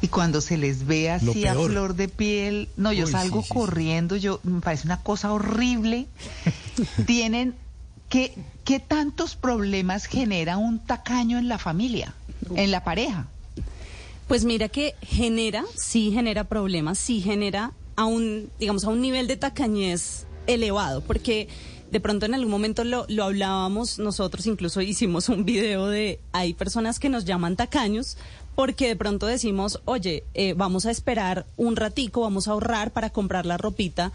y 0.00 0.08
cuando 0.08 0.40
se 0.40 0.56
les 0.56 0.86
ve 0.86 1.10
así 1.10 1.46
a 1.46 1.54
flor 1.54 1.94
de 1.94 2.08
piel, 2.08 2.68
no, 2.76 2.92
yo 2.92 3.06
Uy, 3.06 3.12
salgo 3.12 3.40
sí, 3.40 3.42
sí, 3.42 3.48
sí. 3.48 3.54
corriendo, 3.54 4.16
yo 4.16 4.40
me 4.44 4.60
parece 4.60 4.86
una 4.86 5.02
cosa 5.02 5.32
horrible. 5.32 6.06
Tienen 7.06 7.54
¿qué, 8.10 8.34
qué 8.64 8.80
tantos 8.80 9.36
problemas 9.36 10.04
genera 10.04 10.58
un 10.58 10.78
tacaño 10.78 11.38
en 11.38 11.48
la 11.48 11.56
familia, 11.56 12.12
en 12.54 12.70
la 12.70 12.84
pareja? 12.84 13.26
Pues 14.28 14.44
mira 14.44 14.68
que 14.68 14.94
genera, 15.00 15.64
sí 15.74 16.12
genera 16.12 16.44
problemas, 16.44 16.98
sí 16.98 17.22
genera 17.22 17.72
a 17.96 18.04
un, 18.04 18.50
digamos, 18.58 18.84
a 18.84 18.88
un 18.88 19.00
nivel 19.00 19.26
de 19.26 19.36
tacañez 19.36 20.26
elevado, 20.46 21.02
porque 21.02 21.48
de 21.90 22.00
pronto 22.00 22.26
en 22.26 22.34
algún 22.34 22.50
momento 22.50 22.84
lo, 22.84 23.04
lo 23.08 23.24
hablábamos 23.24 23.98
nosotros, 23.98 24.46
incluso 24.46 24.80
hicimos 24.80 25.28
un 25.28 25.44
video 25.44 25.86
de, 25.86 26.20
hay 26.32 26.54
personas 26.54 26.98
que 26.98 27.08
nos 27.08 27.24
llaman 27.24 27.56
tacaños, 27.56 28.16
porque 28.54 28.88
de 28.88 28.96
pronto 28.96 29.26
decimos, 29.26 29.80
oye, 29.84 30.24
eh, 30.34 30.54
vamos 30.54 30.86
a 30.86 30.90
esperar 30.90 31.46
un 31.56 31.76
ratico, 31.76 32.20
vamos 32.20 32.46
a 32.46 32.52
ahorrar 32.52 32.92
para 32.92 33.10
comprar 33.10 33.46
la 33.46 33.56
ropita 33.56 34.12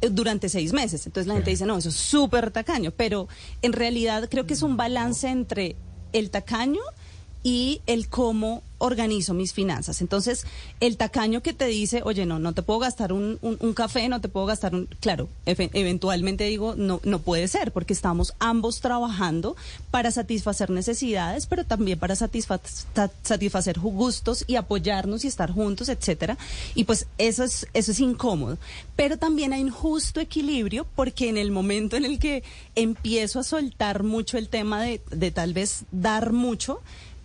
eh, 0.00 0.08
durante 0.10 0.48
seis 0.48 0.72
meses. 0.72 1.06
Entonces 1.06 1.28
la 1.28 1.34
gente 1.34 1.50
dice, 1.50 1.66
no, 1.66 1.76
eso 1.76 1.90
es 1.90 1.96
súper 1.96 2.50
tacaño, 2.50 2.90
pero 2.92 3.28
en 3.60 3.72
realidad 3.72 4.28
creo 4.30 4.46
que 4.46 4.54
es 4.54 4.62
un 4.62 4.76
balance 4.76 5.28
entre 5.28 5.76
el 6.12 6.30
tacaño 6.30 6.80
y 7.42 7.82
el 7.86 8.08
cómo 8.08 8.62
organizo 8.84 9.32
mis 9.32 9.52
finanzas. 9.52 10.00
Entonces, 10.00 10.44
el 10.80 10.96
tacaño 10.96 11.40
que 11.40 11.52
te 11.52 11.66
dice, 11.66 12.02
oye, 12.04 12.26
no, 12.26 12.40
no 12.40 12.52
te 12.52 12.62
puedo 12.62 12.80
gastar 12.80 13.12
un, 13.12 13.38
un- 13.40 13.56
un 13.60 13.74
café, 13.74 14.08
no 14.08 14.20
te 14.20 14.28
puedo 14.28 14.44
gastar 14.46 14.74
un... 14.74 14.88
Claro, 15.00 15.28
eventualmente 15.46 16.44
digo, 16.44 16.74
no, 16.76 17.00
no 17.04 17.20
puede 17.20 17.46
ser, 17.48 17.70
porque 17.72 17.92
estamos 17.92 18.34
ambos 18.40 18.80
trabajando 18.80 19.54
para 19.90 20.10
satisfacer 20.10 20.70
necesidades, 20.70 21.46
pero 21.46 21.64
también 21.64 21.98
para 21.98 22.14
satisfa- 22.16 22.60
sa- 22.94 23.10
satisfacer 23.22 23.78
gustos 23.78 24.44
y 24.48 24.56
apoyarnos 24.56 25.24
y 25.24 25.28
estar 25.28 25.50
juntos, 25.52 25.88
etcétera. 25.88 26.36
Y 26.74 26.84
pues 26.84 27.06
eso 27.18 27.44
es, 27.44 27.66
eso 27.74 27.92
es 27.92 28.00
incómodo. 28.00 28.58
Pero 28.96 29.16
también 29.16 29.52
hay 29.52 29.62
un 29.62 29.70
justo 29.70 30.20
equilibrio, 30.20 30.86
porque 30.96 31.28
en 31.28 31.36
el 31.36 31.50
momento 31.52 31.96
en 31.96 32.04
el 32.04 32.18
que 32.18 32.42
empiezo 32.74 33.38
a 33.38 33.44
soltar 33.44 34.02
mucho 34.02 34.38
el 34.38 34.48
tema 34.48 34.82
de, 34.82 35.00
de 35.10 35.30
tal 35.30 35.52
vez 35.54 35.84
dar 35.92 36.32
mucho, 36.32 36.80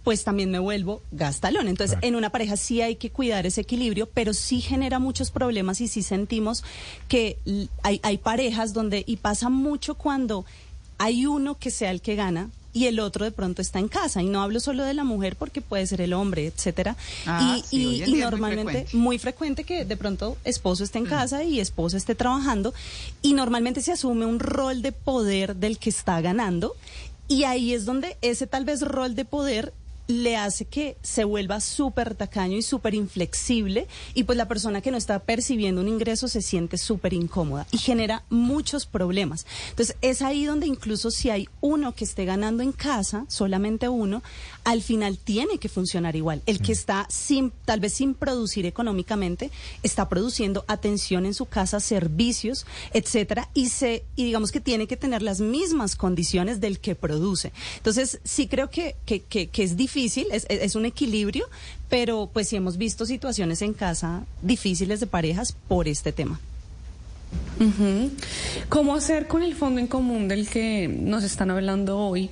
pues 0.08 0.24
también 0.24 0.50
me 0.50 0.60
vuelvo 0.60 1.02
gastalón. 1.12 1.68
Entonces, 1.68 1.98
en 2.02 2.16
una 2.16 2.30
pareja 2.30 2.56
sí 2.56 2.82
hay 2.82 2.96
que 2.96 3.10
cuidar 3.10 3.46
ese 3.46 3.60
equilibrio, 3.60 4.08
pero 4.14 4.34
sí 4.34 4.62
genera 4.62 5.00
muchos 5.00 5.32
problemas 5.32 5.82
y 5.82 5.90
sí 5.90 6.02
sentimos 6.02 6.64
que 7.10 7.38
hay, 7.84 8.00
hay 8.02 8.18
parejas 8.18 8.72
donde, 8.72 9.04
y 9.06 9.18
pasa 9.18 9.50
mucho 9.50 9.96
cuando 9.96 10.46
hay 10.98 11.26
uno 11.26 11.58
que 11.58 11.72
sea 11.72 11.92
el 11.92 12.00
que 12.00 12.16
gana 12.16 12.50
y 12.72 12.86
el 12.86 13.02
otro 13.02 13.26
de 13.26 13.32
pronto 13.32 13.62
está 13.62 13.80
en 13.80 13.90
casa. 13.90 14.22
Y 14.22 14.28
no 14.30 14.42
hablo 14.42 14.62
solo 14.62 14.86
de 14.86 14.94
la 14.94 15.04
mujer 15.04 15.36
porque 15.36 15.60
puede 15.60 15.86
ser 15.86 16.00
el 16.00 16.14
hombre, 16.14 16.46
etcétera. 16.46 16.96
Ah, 17.26 17.60
y 17.60 17.64
sí, 17.64 18.04
muy 18.08 18.20
normalmente 18.22 18.72
frecuente. 18.72 18.98
muy 18.98 19.20
frecuente 19.20 19.64
que 19.66 19.84
de 19.84 19.98
pronto 19.98 20.38
esposo 20.46 20.86
esté 20.86 21.00
en 21.00 21.06
casa 21.08 21.44
y 21.44 21.60
esposa 21.60 21.98
esté 21.98 22.16
trabajando 22.16 22.74
y 23.22 23.34
normalmente 23.34 23.82
se 23.82 23.92
asume 23.92 24.26
un 24.26 24.40
rol 24.40 24.82
de 24.82 24.94
poder 24.94 25.58
del 25.58 25.78
que 25.78 25.90
está 25.90 26.22
ganando 26.22 26.78
y 27.28 27.44
ahí 27.44 27.74
es 27.74 27.84
donde 27.84 28.16
ese 28.22 28.48
tal 28.48 28.64
vez 28.64 28.82
rol 28.82 29.14
de 29.14 29.26
poder 29.26 29.74
le 30.08 30.38
hace 30.38 30.66
que 30.66 30.98
se 31.02 31.24
vuelva 31.24 31.60
súper 31.60 32.16
tacaño 32.16 32.58
y 32.58 32.62
súper 32.62 32.94
inflexible 32.94 33.88
y 34.14 34.24
pues 34.24 34.38
la 34.38 34.48
persona 34.48 34.82
que 34.82 34.92
no 34.92 34.98
está 34.98 35.20
percibiendo 35.20 35.82
un 35.82 35.88
ingreso 35.88 36.28
se 36.28 36.42
siente 36.42 36.78
súper 36.78 37.14
incómoda 37.14 37.68
y 37.72 37.78
genera 37.78 38.24
muchos 38.30 38.86
problemas. 38.86 39.46
Entonces 39.70 39.98
es 40.02 40.22
ahí 40.22 40.46
donde 40.46 40.68
incluso 40.68 41.12
si 41.12 41.30
hay 41.30 41.50
uno 41.62 41.94
que 41.94 42.06
esté 42.06 42.26
ganando 42.26 42.64
en 42.64 42.72
casa, 42.72 43.26
solamente 43.28 43.90
uno, 43.90 44.24
al 44.64 44.82
final 44.82 45.18
tiene 45.18 45.58
que 45.58 45.70
funcionar 45.70 46.16
igual. 46.16 46.42
El 46.46 46.60
que 46.60 46.72
está 46.72 47.06
sin, 47.10 47.52
tal 47.66 47.80
vez 47.80 47.94
sin 47.94 48.14
producir 48.14 48.66
económicamente, 48.66 49.52
está 49.84 50.10
produciendo 50.10 50.66
atención 50.68 51.26
en 51.26 51.34
su 51.34 51.46
casa, 51.46 51.80
servicios, 51.80 52.66
etcétera, 52.94 53.50
y 53.54 53.70
se, 53.70 54.06
y 54.16 54.26
digamos 54.26 54.52
que 54.52 54.60
tiene 54.60 54.88
que 54.88 54.98
tener 54.98 55.22
las 55.22 55.40
mismas 55.40 55.96
condiciones 55.96 56.60
del 56.60 56.80
que 56.80 56.96
produce. 56.96 57.52
Entonces, 57.78 58.20
sí 58.24 58.48
creo 58.48 58.70
que, 58.70 58.96
que, 59.06 59.22
que, 59.22 59.48
que 59.48 59.64
es 59.64 59.78
difícil, 59.78 59.97
es, 60.06 60.46
es 60.50 60.76
un 60.76 60.86
equilibrio, 60.86 61.48
pero 61.90 62.30
pues 62.32 62.50
sí 62.50 62.56
hemos 62.56 62.78
visto 62.78 63.06
situaciones 63.06 63.62
en 63.62 63.74
casa 63.74 64.24
difíciles 64.42 65.00
de 65.00 65.08
parejas 65.08 65.54
por 65.68 65.88
este 65.88 66.12
tema. 66.12 66.40
¿Cómo 68.70 68.96
hacer 68.96 69.28
con 69.28 69.42
el 69.42 69.56
fondo 69.56 69.80
en 69.80 69.88
común 69.88 70.28
del 70.28 70.48
que 70.48 70.88
nos 70.88 71.24
están 71.24 71.50
hablando 71.50 71.98
hoy 71.98 72.30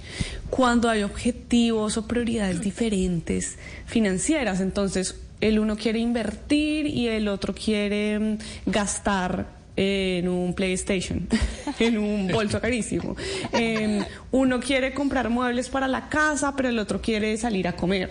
cuando 0.50 0.88
hay 0.88 1.04
objetivos 1.04 1.98
o 1.98 2.08
prioridades 2.08 2.62
diferentes 2.62 3.58
financieras? 3.88 4.62
Entonces, 4.62 5.16
el 5.42 5.60
uno 5.60 5.76
quiere 5.78 6.00
invertir 6.00 6.86
y 6.86 7.08
el 7.08 7.28
otro 7.28 7.54
quiere 7.54 8.20
mm, 8.20 8.38
gastar 8.68 9.48
en 9.78 10.28
un 10.30 10.54
PlayStation, 10.54 11.28
en 11.80 11.98
un 11.98 12.28
bolso 12.28 12.62
carísimo. 12.62 13.16
Eh, 13.54 14.04
uno 14.32 14.60
quiere 14.60 14.94
comprar 14.94 15.30
muebles 15.30 15.70
para 15.70 15.88
la 15.88 16.08
casa, 16.10 16.54
pero 16.56 16.70
el 16.70 16.80
otro 16.80 17.02
quiere 17.02 17.36
salir 17.38 17.68
a 17.68 17.74
comer. 17.76 18.10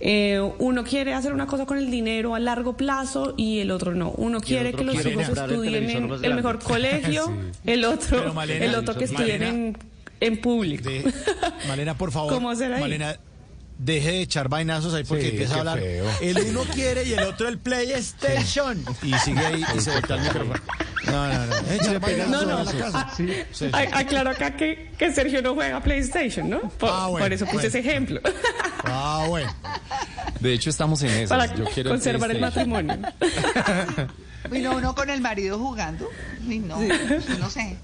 Eh, 0.00 0.40
uno 0.58 0.82
quiere 0.84 1.14
hacer 1.14 1.32
una 1.32 1.46
cosa 1.46 1.66
con 1.66 1.78
el 1.78 1.90
dinero 1.90 2.34
a 2.34 2.40
largo 2.40 2.76
plazo 2.76 3.34
y 3.36 3.60
el 3.60 3.70
otro 3.70 3.94
no. 3.94 4.10
Uno 4.10 4.40
quiere 4.40 4.72
que 4.72 4.82
los 4.84 4.94
quiere 4.96 5.10
hijos 5.12 5.28
el 5.28 5.38
estudien 5.38 5.86
televisor 5.86 6.18
en 6.18 6.24
el 6.24 6.34
mejor 6.34 6.58
colegio, 6.62 7.32
el 7.64 7.84
otro, 7.84 8.34
Malena, 8.34 8.64
el 8.64 8.74
otro 8.74 8.96
que 8.96 9.04
estudien 9.04 9.40
Malena, 9.40 9.48
en, 9.66 9.76
en 10.20 10.40
público. 10.40 10.88
De- 10.88 11.12
Malena, 11.68 11.96
por 11.96 12.10
favor. 12.12 12.32
¿Cómo 12.32 12.50
hacer 12.50 12.72
ahí? 12.72 12.80
Deje 13.76 14.12
de 14.12 14.20
echar 14.22 14.48
vainazos 14.48 14.94
ahí 14.94 15.02
porque 15.04 15.24
Sí, 15.24 15.28
empieza 15.30 15.56
a 15.56 15.58
hablar. 15.58 15.78
feo. 15.80 16.06
El 16.20 16.38
uno 16.50 16.60
quiere 16.72 17.02
y 17.04 17.12
el 17.12 17.24
otro 17.24 17.48
el 17.48 17.58
PlayStation. 17.58 18.82
Y 19.02 19.12
sigue 19.14 19.40
ahí 19.44 19.64
y 19.76 19.80
se 19.80 19.90
voltea 19.90 20.16
el 20.16 20.22
micrófono. 20.22 20.60
No, 21.06 21.28
no, 21.28 21.46
no. 21.46 21.54
Echar 21.72 22.00
vainazos 22.00 22.30
No, 22.30 22.42
no. 22.44 22.56
a 22.58 22.64
la 22.64 22.72
casa. 22.72 23.06
Ah, 23.10 23.14
Sí, 23.16 23.28
sí. 23.50 23.70
a- 23.72 23.98
Aclaro 23.98 24.30
acá 24.30 24.56
que, 24.56 24.92
que 24.96 25.12
Sergio 25.12 25.42
no 25.42 25.54
juega 25.54 25.80
PlayStation, 25.82 26.48
¿no? 26.48 26.60
Por, 26.60 26.88
Ah, 26.92 27.08
bueno, 27.08 27.24
por 27.24 27.32
eso 27.32 27.44
puse 27.46 27.54
bueno. 27.56 27.68
ese 27.68 27.78
ejemplo. 27.80 28.20
Ah, 28.84 29.26
bueno. 29.28 29.52
De 30.40 30.52
hecho, 30.52 30.70
estamos 30.70 31.02
en 31.02 31.10
eso. 31.10 31.28
Para 31.30 31.52
Yo 31.54 31.64
quiero 31.64 31.90
conservar 31.90 32.30
el 32.30 32.40
matrimonio. 32.40 32.96
Uy, 34.50 34.60
no, 34.60 34.76
uno 34.76 34.94
con 34.94 35.08
el 35.10 35.20
marido 35.20 35.58
jugando. 35.58 36.08
No, 36.42 36.78
no 37.40 37.50
sé. 37.50 37.76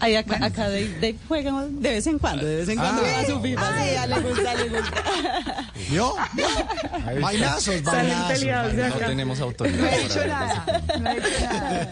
Ay, 0.00 0.16
acá, 0.16 0.36
acá 0.44 0.64
Dave, 0.64 0.88
Dave 1.00 1.16
juega 1.28 1.64
de 1.68 1.90
vez 1.90 2.06
en 2.06 2.18
cuando, 2.18 2.44
de 2.44 2.56
vez 2.56 2.68
en 2.68 2.76
cuando 2.76 3.02
Ah. 3.02 3.04
juega 3.04 3.26
su 3.26 3.40
FIFA. 3.40 3.78
sí, 3.84 3.90
ya 3.94 4.06
le 4.06 4.20
gusta, 4.20 4.54
le 4.54 4.68
gusta. 4.68 5.72
¿Yo? 5.92 6.16
Vainazos, 7.20 7.64
Salen 7.64 7.84
vainazos. 7.84 8.38
peleados 8.38 8.72
de 8.76 8.88
No 8.88 8.94
tenemos 8.96 9.38
No 9.38 9.44
autoridad. 9.46 9.92
he 9.92 10.04
hecho 10.04 10.26
nada. 10.26 10.82
No 11.00 11.10
he 11.10 11.18
hecho 11.18 11.40
nada. 11.40 11.90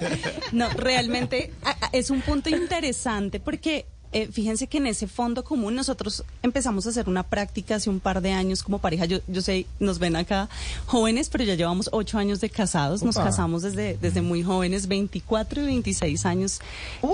No, 0.53 0.69
realmente 0.71 1.53
a- 1.65 1.71
a- 1.87 1.91
es 1.93 2.11
un 2.11 2.21
punto 2.23 2.49
interesante 2.51 3.41
porque 3.41 3.87
eh, 4.13 4.29
fíjense 4.31 4.67
que 4.67 4.79
en 4.79 4.87
ese 4.87 5.07
fondo 5.07 5.45
común 5.45 5.75
nosotros 5.75 6.25
empezamos 6.43 6.87
a 6.87 6.91
hacer 6.91 7.09
una 7.09 7.23
práctica 7.23 7.77
hace 7.77 7.91
un 7.91 8.01
par 8.01 8.21
de 8.21 8.33
años 8.33 8.63
como 8.63 8.79
pareja. 8.79 9.05
Yo, 9.05 9.19
yo 9.27 9.43
sé, 9.43 9.67
nos 9.81 9.99
ven 9.99 10.17
acá 10.17 10.49
jóvenes, 10.87 11.29
pero 11.29 11.45
ya 11.45 11.55
llevamos 11.55 11.89
ocho 11.93 12.19
años 12.19 12.41
de 12.41 12.51
casados. 12.51 13.03
Nos 13.03 13.17
casamos 13.17 13.63
desde, 13.63 13.97
desde 13.97 14.23
muy 14.23 14.43
jóvenes, 14.43 14.87
24 14.89 15.63
y 15.63 15.67
26 15.67 16.27
años 16.27 16.61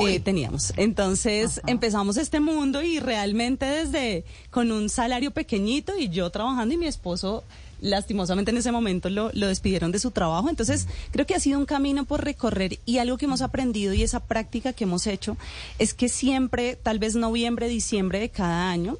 eh, 0.00 0.20
teníamos. 0.20 0.72
Entonces 0.76 1.60
empezamos 1.66 2.16
este 2.16 2.40
mundo 2.40 2.82
y 2.82 3.00
realmente 3.00 3.66
desde 3.66 4.24
con 4.50 4.70
un 4.70 4.88
salario 4.88 5.30
pequeñito 5.30 5.96
y 5.96 6.08
yo 6.08 6.30
trabajando 6.30 6.74
y 6.74 6.78
mi 6.78 6.86
esposo 6.86 7.44
lastimosamente 7.82 8.50
en 8.50 8.56
ese 8.56 8.72
momento 8.72 9.10
lo, 9.10 9.30
lo 9.34 9.48
despidieron 9.48 9.92
de 9.92 9.98
su 9.98 10.10
trabajo. 10.12 10.48
Entonces, 10.48 10.86
creo 11.10 11.26
que 11.26 11.34
ha 11.34 11.40
sido 11.40 11.58
un 11.58 11.66
camino 11.66 12.04
por 12.06 12.24
recorrer 12.24 12.78
y 12.86 12.98
algo 12.98 13.18
que 13.18 13.26
hemos 13.26 13.42
aprendido 13.42 13.92
y 13.92 14.02
esa 14.02 14.20
práctica 14.20 14.72
que 14.72 14.84
hemos 14.84 15.06
hecho 15.06 15.36
es 15.78 15.92
que 15.92 16.08
siempre, 16.08 16.76
tal 16.82 16.98
vez 16.98 17.14
noviembre, 17.16 17.68
diciembre 17.68 18.20
de 18.20 18.30
cada 18.30 18.70
año, 18.70 18.96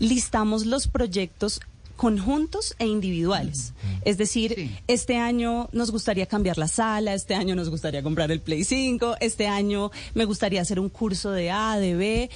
listamos 0.00 0.66
los 0.66 0.88
proyectos 0.88 1.60
conjuntos 1.96 2.74
e 2.80 2.86
individuales. 2.86 3.72
Es 4.04 4.18
decir, 4.18 4.52
Sí. 4.56 4.70
este 4.88 5.16
año 5.16 5.68
nos 5.72 5.92
gustaría 5.92 6.26
cambiar 6.26 6.58
la 6.58 6.66
sala, 6.66 7.14
este 7.14 7.36
año 7.36 7.54
nos 7.54 7.70
gustaría 7.70 8.02
comprar 8.02 8.32
el 8.32 8.40
Play 8.40 8.64
5, 8.64 9.16
este 9.20 9.46
año 9.46 9.92
me 10.14 10.24
gustaría 10.24 10.60
hacer 10.60 10.80
un 10.80 10.88
curso 10.88 11.30
de 11.30 11.52
A, 11.52 11.78
de 11.78 11.94
B, 11.94 12.30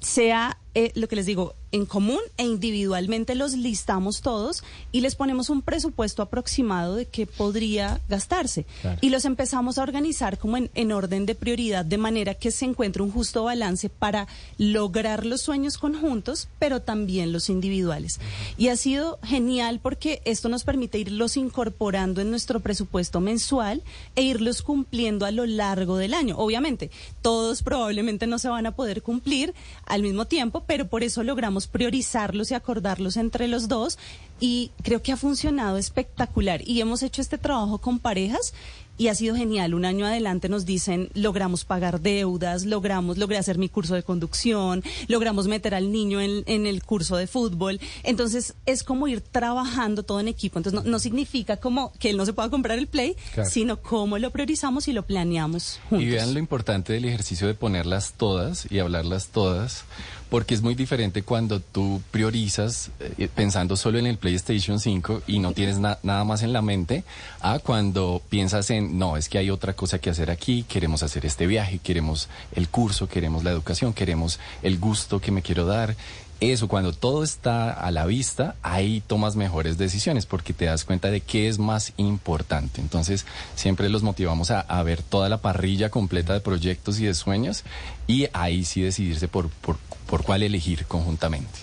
sea 0.00 0.58
eh, 0.74 0.90
lo 0.96 1.06
que 1.06 1.14
les 1.16 1.26
digo, 1.26 1.54
en 1.74 1.86
común 1.86 2.20
e 2.36 2.44
individualmente 2.44 3.34
los 3.34 3.54
listamos 3.54 4.20
todos 4.20 4.62
y 4.92 5.00
les 5.00 5.16
ponemos 5.16 5.50
un 5.50 5.60
presupuesto 5.60 6.22
aproximado 6.22 6.94
de 6.94 7.06
qué 7.06 7.26
podría 7.26 8.00
gastarse. 8.08 8.64
Y 9.00 9.10
los 9.10 9.24
empezamos 9.24 9.76
a 9.76 9.82
organizar 9.82 10.38
como 10.38 10.56
en, 10.56 10.70
en 10.76 10.92
orden 10.92 11.26
de 11.26 11.34
prioridad, 11.34 11.84
de 11.84 11.98
manera 11.98 12.34
que 12.34 12.52
se 12.52 12.64
encuentre 12.64 13.02
un 13.02 13.10
justo 13.10 13.42
balance 13.42 13.88
para 13.88 14.28
lograr 14.56 15.26
los 15.26 15.40
sueños 15.40 15.76
conjuntos, 15.76 16.46
pero 16.60 16.80
también 16.80 17.32
los 17.32 17.50
individuales. 17.50 18.20
Y 18.56 18.68
ha 18.68 18.76
sido 18.76 19.18
genial 19.24 19.80
porque 19.82 20.22
esto 20.24 20.48
nos 20.48 20.62
permite 20.62 20.98
irlos 20.98 21.36
incorporando 21.36 22.20
en 22.20 22.30
nuestro 22.30 22.60
presupuesto 22.60 23.20
mensual 23.20 23.82
e 24.14 24.22
irlos 24.22 24.62
cumpliendo 24.62 25.26
a 25.26 25.32
lo 25.32 25.44
largo 25.44 25.96
del 25.96 26.14
año. 26.14 26.36
Obviamente, 26.38 26.92
todos 27.20 27.64
probablemente 27.64 28.28
no 28.28 28.38
se 28.38 28.48
van 28.48 28.66
a 28.66 28.76
poder 28.76 29.02
cumplir 29.02 29.54
al 29.86 30.02
mismo 30.02 30.26
tiempo, 30.26 30.62
pero 30.68 30.86
por 30.86 31.02
eso 31.02 31.24
logramos 31.24 31.63
priorizarlos 31.66 32.50
y 32.50 32.54
acordarlos 32.54 33.16
entre 33.16 33.48
los 33.48 33.68
dos 33.68 33.98
y 34.40 34.72
creo 34.82 35.00
que 35.02 35.12
ha 35.12 35.16
funcionado 35.16 35.78
espectacular 35.78 36.60
y 36.66 36.80
hemos 36.80 37.02
hecho 37.02 37.22
este 37.22 37.38
trabajo 37.38 37.78
con 37.78 37.98
parejas 37.98 38.52
y 38.96 39.08
ha 39.08 39.14
sido 39.16 39.34
genial. 39.34 39.74
Un 39.74 39.84
año 39.84 40.06
adelante 40.06 40.48
nos 40.48 40.64
dicen, 40.66 41.08
logramos 41.14 41.64
pagar 41.64 42.00
deudas, 42.00 42.64
logramos, 42.64 43.18
logré 43.18 43.38
hacer 43.38 43.58
mi 43.58 43.68
curso 43.68 43.94
de 43.96 44.04
conducción, 44.04 44.84
logramos 45.08 45.48
meter 45.48 45.74
al 45.74 45.90
niño 45.90 46.20
en, 46.20 46.44
en 46.46 46.64
el 46.66 46.84
curso 46.84 47.16
de 47.16 47.26
fútbol. 47.26 47.80
Entonces 48.04 48.54
es 48.66 48.84
como 48.84 49.08
ir 49.08 49.20
trabajando 49.20 50.04
todo 50.04 50.20
en 50.20 50.28
equipo. 50.28 50.60
Entonces 50.60 50.80
no, 50.84 50.88
no 50.88 50.98
significa 51.00 51.56
como 51.56 51.92
que 51.98 52.10
él 52.10 52.16
no 52.16 52.24
se 52.24 52.32
pueda 52.34 52.50
comprar 52.50 52.78
el 52.78 52.86
play, 52.86 53.16
Claro. 53.34 53.50
sino 53.50 53.82
cómo 53.82 54.18
lo 54.18 54.30
priorizamos 54.30 54.86
y 54.86 54.92
lo 54.92 55.04
planeamos 55.04 55.80
juntos. 55.90 56.06
Y 56.06 56.10
vean 56.10 56.32
lo 56.32 56.38
importante 56.38 56.92
del 56.92 57.04
ejercicio 57.06 57.48
de 57.48 57.54
ponerlas 57.54 58.12
todas 58.16 58.70
y 58.70 58.78
hablarlas 58.78 59.28
todas, 59.28 59.84
porque 60.34 60.54
es 60.54 60.62
muy 60.62 60.74
diferente 60.74 61.22
cuando 61.22 61.60
tú 61.60 62.02
priorizas 62.10 62.90
eh, 62.98 63.28
pensando 63.32 63.76
solo 63.76 64.00
en 64.00 64.06
el 64.08 64.18
PlayStation 64.18 64.80
5 64.80 65.22
y 65.28 65.38
no 65.38 65.52
tienes 65.52 65.78
na- 65.78 66.00
nada 66.02 66.24
más 66.24 66.42
en 66.42 66.52
la 66.52 66.60
mente, 66.60 67.04
a 67.40 67.60
cuando 67.60 68.20
piensas 68.30 68.68
en, 68.70 68.98
no, 68.98 69.16
es 69.16 69.28
que 69.28 69.38
hay 69.38 69.50
otra 69.50 69.74
cosa 69.74 70.00
que 70.00 70.10
hacer 70.10 70.32
aquí, 70.32 70.64
queremos 70.64 71.04
hacer 71.04 71.24
este 71.24 71.46
viaje, 71.46 71.78
queremos 71.78 72.28
el 72.56 72.68
curso, 72.68 73.08
queremos 73.08 73.44
la 73.44 73.52
educación, 73.52 73.92
queremos 73.92 74.40
el 74.64 74.80
gusto 74.80 75.20
que 75.20 75.30
me 75.30 75.40
quiero 75.40 75.66
dar. 75.66 75.94
Eso, 76.40 76.68
cuando 76.68 76.92
todo 76.92 77.22
está 77.24 77.72
a 77.72 77.90
la 77.90 78.04
vista, 78.06 78.56
ahí 78.62 79.02
tomas 79.06 79.34
mejores 79.36 79.78
decisiones 79.78 80.26
porque 80.26 80.52
te 80.52 80.66
das 80.66 80.84
cuenta 80.84 81.10
de 81.10 81.20
qué 81.20 81.48
es 81.48 81.58
más 81.58 81.92
importante. 81.96 82.80
Entonces, 82.80 83.24
siempre 83.54 83.88
los 83.88 84.02
motivamos 84.02 84.50
a, 84.50 84.60
a 84.60 84.82
ver 84.82 85.00
toda 85.02 85.28
la 85.28 85.38
parrilla 85.38 85.88
completa 85.90 86.32
de 86.34 86.40
proyectos 86.40 86.98
y 87.00 87.04
de 87.06 87.14
sueños 87.14 87.62
y 88.06 88.26
ahí 88.32 88.64
sí 88.64 88.82
decidirse 88.82 89.26
por, 89.28 89.48
por, 89.48 89.78
por 90.06 90.22
cuál 90.24 90.42
elegir 90.42 90.84
conjuntamente. 90.86 91.60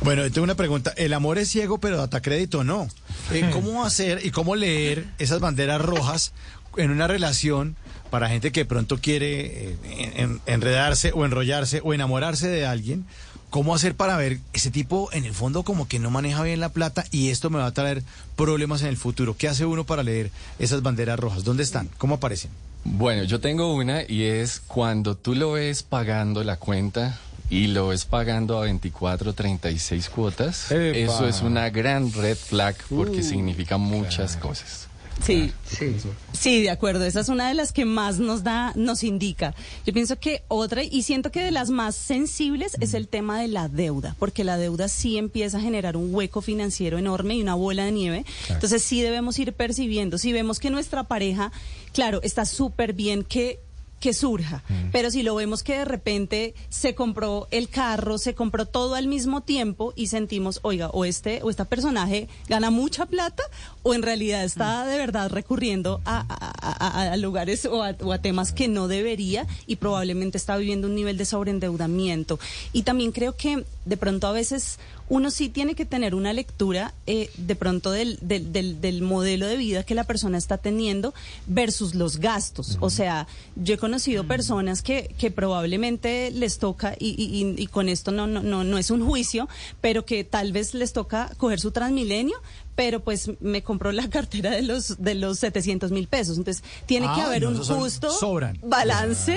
Bueno, 0.00 0.22
yo 0.22 0.30
tengo 0.32 0.44
una 0.44 0.54
pregunta. 0.54 0.92
El 0.96 1.12
amor 1.12 1.36
es 1.38 1.48
ciego, 1.50 1.78
pero 1.78 1.96
data 1.98 2.22
crédito 2.22 2.62
no. 2.64 2.86
Eh, 3.32 3.50
¿Cómo 3.52 3.84
hacer 3.84 4.24
y 4.24 4.30
cómo 4.30 4.54
leer 4.54 5.06
esas 5.18 5.40
banderas 5.40 5.82
rojas 5.82 6.32
en 6.76 6.92
una 6.92 7.08
relación 7.08 7.76
para 8.10 8.28
gente 8.28 8.52
que 8.52 8.60
de 8.60 8.64
pronto 8.66 8.98
quiere 8.98 9.72
eh, 9.72 9.76
en- 10.16 10.40
enredarse 10.46 11.10
o 11.12 11.24
enrollarse 11.26 11.80
o 11.84 11.92
enamorarse 11.92 12.48
de 12.48 12.64
alguien? 12.64 13.04
¿Cómo 13.50 13.74
hacer 13.74 13.94
para 13.94 14.16
ver 14.18 14.40
ese 14.52 14.70
tipo 14.70 15.08
en 15.12 15.24
el 15.24 15.32
fondo 15.32 15.62
como 15.62 15.88
que 15.88 15.98
no 15.98 16.10
maneja 16.10 16.42
bien 16.42 16.60
la 16.60 16.68
plata 16.68 17.04
y 17.10 17.30
esto 17.30 17.48
me 17.48 17.58
va 17.58 17.66
a 17.66 17.72
traer 17.72 18.02
problemas 18.36 18.82
en 18.82 18.88
el 18.88 18.98
futuro? 18.98 19.36
¿Qué 19.38 19.48
hace 19.48 19.64
uno 19.64 19.84
para 19.84 20.02
leer 20.02 20.30
esas 20.58 20.82
banderas 20.82 21.18
rojas? 21.18 21.44
¿Dónde 21.44 21.62
están? 21.62 21.88
¿Cómo 21.96 22.16
aparecen? 22.16 22.50
Bueno, 22.84 23.24
yo 23.24 23.40
tengo 23.40 23.74
una 23.74 24.02
y 24.06 24.24
es 24.24 24.60
cuando 24.60 25.16
tú 25.16 25.34
lo 25.34 25.52
ves 25.52 25.82
pagando 25.82 26.44
la 26.44 26.56
cuenta 26.56 27.18
y 27.48 27.68
lo 27.68 27.88
ves 27.88 28.04
pagando 28.04 28.58
a 28.58 28.62
24, 28.62 29.32
36 29.32 30.08
cuotas, 30.10 30.70
Epa. 30.70 30.98
eso 30.98 31.26
es 31.26 31.40
una 31.40 31.70
gran 31.70 32.12
red 32.12 32.36
flag 32.36 32.76
porque 32.90 33.22
significa 33.22 33.78
muchas 33.78 34.36
cosas. 34.36 34.87
Sí, 35.24 35.52
Sí. 35.66 35.94
sí, 36.32 36.62
de 36.62 36.70
acuerdo. 36.70 37.04
Esa 37.04 37.20
es 37.20 37.28
una 37.28 37.48
de 37.48 37.54
las 37.54 37.72
que 37.72 37.84
más 37.84 38.18
nos 38.18 38.42
da, 38.44 38.72
nos 38.76 39.02
indica. 39.04 39.54
Yo 39.84 39.92
pienso 39.92 40.18
que 40.18 40.42
otra, 40.48 40.82
y 40.84 41.02
siento 41.02 41.30
que 41.30 41.42
de 41.42 41.50
las 41.50 41.70
más 41.70 41.94
sensibles 41.96 42.76
es 42.80 42.94
el 42.94 43.08
tema 43.08 43.40
de 43.40 43.48
la 43.48 43.68
deuda, 43.68 44.16
porque 44.18 44.44
la 44.44 44.56
deuda 44.56 44.88
sí 44.88 45.18
empieza 45.18 45.58
a 45.58 45.60
generar 45.60 45.96
un 45.96 46.14
hueco 46.14 46.40
financiero 46.40 46.98
enorme 46.98 47.34
y 47.34 47.42
una 47.42 47.54
bola 47.54 47.84
de 47.84 47.92
nieve. 47.92 48.24
Entonces 48.48 48.82
sí 48.82 49.02
debemos 49.02 49.38
ir 49.38 49.52
percibiendo. 49.52 50.18
Si 50.18 50.32
vemos 50.32 50.58
que 50.60 50.70
nuestra 50.70 51.04
pareja, 51.04 51.52
claro, 51.92 52.20
está 52.22 52.44
súper 52.46 52.92
bien 52.92 53.22
que 53.24 53.60
que 54.00 54.12
surja, 54.14 54.62
pero 54.92 55.10
si 55.10 55.22
lo 55.22 55.34
vemos 55.34 55.62
que 55.62 55.78
de 55.78 55.84
repente 55.84 56.54
se 56.68 56.94
compró 56.94 57.48
el 57.50 57.68
carro, 57.68 58.18
se 58.18 58.34
compró 58.34 58.64
todo 58.66 58.94
al 58.94 59.08
mismo 59.08 59.40
tiempo 59.40 59.92
y 59.96 60.06
sentimos, 60.06 60.60
oiga, 60.62 60.88
o 60.90 61.04
este 61.04 61.42
o 61.42 61.50
esta 61.50 61.64
personaje 61.64 62.28
gana 62.48 62.70
mucha 62.70 63.06
plata 63.06 63.42
o 63.82 63.94
en 63.94 64.02
realidad 64.02 64.44
está 64.44 64.86
de 64.86 64.96
verdad 64.98 65.30
recurriendo 65.30 66.00
a, 66.04 66.20
a- 66.28 67.00
a- 67.08 67.12
a 67.12 67.16
lugares 67.16 67.64
o 67.66 67.82
a, 67.82 67.96
o 68.02 68.12
a 68.12 68.18
temas 68.18 68.52
que 68.52 68.68
no 68.68 68.86
debería 68.88 69.46
y 69.66 69.76
probablemente 69.76 70.38
está 70.38 70.56
viviendo 70.56 70.86
un 70.86 70.94
nivel 70.94 71.16
de 71.18 71.24
sobreendeudamiento. 71.24 72.38
Y 72.72 72.82
también 72.82 73.12
creo 73.12 73.36
que 73.36 73.64
de 73.88 73.96
pronto 73.96 74.26
a 74.26 74.32
veces 74.32 74.78
uno 75.08 75.30
sí 75.30 75.48
tiene 75.48 75.74
que 75.74 75.86
tener 75.86 76.14
una 76.14 76.32
lectura 76.32 76.92
eh, 77.06 77.30
de 77.38 77.56
pronto 77.56 77.90
del, 77.90 78.18
del, 78.20 78.52
del, 78.52 78.80
del 78.80 79.00
modelo 79.02 79.46
de 79.46 79.56
vida 79.56 79.82
que 79.82 79.94
la 79.94 80.04
persona 80.04 80.36
está 80.36 80.58
teniendo 80.58 81.14
versus 81.46 81.94
los 81.94 82.18
gastos. 82.18 82.76
O 82.80 82.90
sea, 82.90 83.26
yo 83.56 83.74
he 83.74 83.78
conocido 83.78 84.24
personas 84.24 84.82
que, 84.82 85.14
que 85.18 85.30
probablemente 85.30 86.30
les 86.30 86.58
toca, 86.58 86.94
y, 86.98 87.08
y, 87.20 87.44
y- 87.44 87.62
y 87.62 87.66
con 87.68 87.88
esto 87.88 88.10
no, 88.12 88.26
no, 88.26 88.42
no, 88.42 88.64
no 88.64 88.76
es 88.78 88.90
un 88.90 89.04
juicio, 89.04 89.48
pero 89.80 90.04
que 90.04 90.24
tal 90.24 90.52
vez 90.52 90.74
les 90.74 90.92
toca 90.92 91.32
coger 91.38 91.58
su 91.60 91.70
transmilenio, 91.70 92.36
pero 92.78 93.00
pues 93.00 93.28
me 93.40 93.64
compró 93.64 93.90
la 93.90 94.08
cartera 94.16 94.52
de 94.52 94.62
los 94.62 95.02
de 95.02 95.16
los 95.16 95.40
700 95.40 95.90
mil 95.90 96.06
pesos. 96.06 96.38
Entonces, 96.38 96.62
tiene 96.86 97.06
que 97.06 97.20
Ah, 97.22 97.26
haber 97.26 97.42
no, 97.42 97.48
un 97.48 97.56
justo 97.58 98.08
sobran. 98.12 98.56
balance 98.62 99.36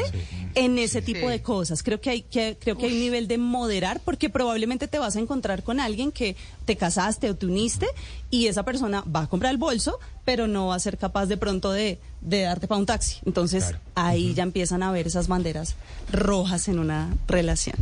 en 0.54 0.78
ese 0.78 1.02
tipo 1.02 1.22
Sí. 1.22 1.26
de 1.28 1.42
cosas. 1.42 1.82
Creo 1.82 2.00
que 2.00 2.12
hay 2.12 2.22
que 2.22 2.56
creo 2.62 2.78
que 2.78 2.86
hay 2.86 2.94
un 2.94 3.00
nivel 3.00 3.28
de 3.28 3.40
moderar 3.40 4.00
porque 4.06 4.30
probablemente 4.30 4.88
te 4.88 5.00
vas 5.00 5.16
a 5.16 5.20
encontrar 5.20 5.64
con 5.64 5.80
alguien 5.80 6.12
que 6.12 6.36
te 6.66 6.76
casaste 6.78 7.32
o 7.32 7.36
te 7.36 7.48
uniste 7.48 7.88
y 8.30 8.46
esa 8.46 8.62
persona 8.62 9.04
va 9.14 9.22
a 9.22 9.28
comprar 9.28 9.52
el 9.52 9.58
bolso, 9.58 9.98
pero 10.24 10.46
no 10.48 10.68
va 10.68 10.76
a 10.76 10.80
ser 10.80 11.00
capaz 11.00 11.26
de 11.26 11.38
pronto 11.38 11.72
de, 11.72 11.98
de 12.22 12.42
darte 12.42 12.68
para 12.68 12.78
un 12.78 12.86
taxi. 12.86 13.18
Entonces, 13.26 13.74
ahí 13.96 14.36
ya 14.36 14.44
empiezan 14.44 14.84
a 14.84 14.92
ver 14.92 15.08
esas 15.08 15.28
banderas 15.28 15.74
rojas 16.12 16.68
en 16.68 16.78
una 16.78 17.10
relación. 17.28 17.76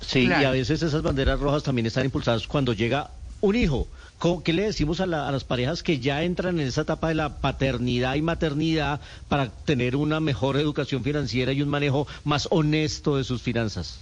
Sí, 0.00 0.20
y 0.20 0.32
a 0.32 0.50
veces 0.52 0.80
esas 0.82 1.02
banderas 1.02 1.38
rojas 1.38 1.62
también 1.64 1.84
están 1.84 2.06
impulsadas 2.06 2.46
cuando 2.46 2.72
llega 2.72 3.10
un 3.40 3.54
hijo. 3.56 3.86
¿Cómo- 4.18 4.42
¿Qué 4.42 4.52
le 4.54 4.62
decimos 4.62 5.00
a, 5.00 5.06
la- 5.06 5.28
a 5.28 5.32
las 5.32 5.44
parejas 5.44 5.82
que 5.82 5.98
ya 6.00 6.22
entran 6.22 6.58
en 6.58 6.66
esa 6.68 6.80
etapa 6.82 7.08
de 7.08 7.14
la 7.16 7.38
paternidad 7.40 8.14
y 8.14 8.22
maternidad 8.22 9.00
para 9.28 9.50
tener 9.50 9.94
una 9.94 10.20
mejor 10.20 10.56
educación 10.56 11.02
financiera 11.04 11.52
y 11.52 11.60
un 11.60 11.68
manejo 11.68 12.06
más 12.24 12.48
honesto 12.50 13.16
de 13.16 13.24
sus 13.24 13.42
finanzas? 13.42 13.98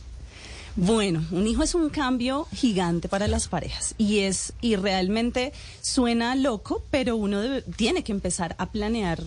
Bueno, 0.77 1.25
un 1.31 1.47
hijo 1.47 1.63
es 1.63 1.75
un 1.77 1.89
cambio 1.89 2.47
gigante 2.53 3.09
para 3.09 3.29
las 3.29 3.47
parejas 3.49 3.95
y 3.97 4.21
es 4.21 4.53
y 4.61 4.75
realmente 4.77 5.53
suena 5.81 6.35
loco, 6.35 6.83
pero 6.91 7.15
uno 7.17 7.41
debe- 7.41 7.63
tiene 7.77 8.03
que 8.03 8.11
empezar 8.13 8.55
a 8.59 8.67
planear 8.71 9.21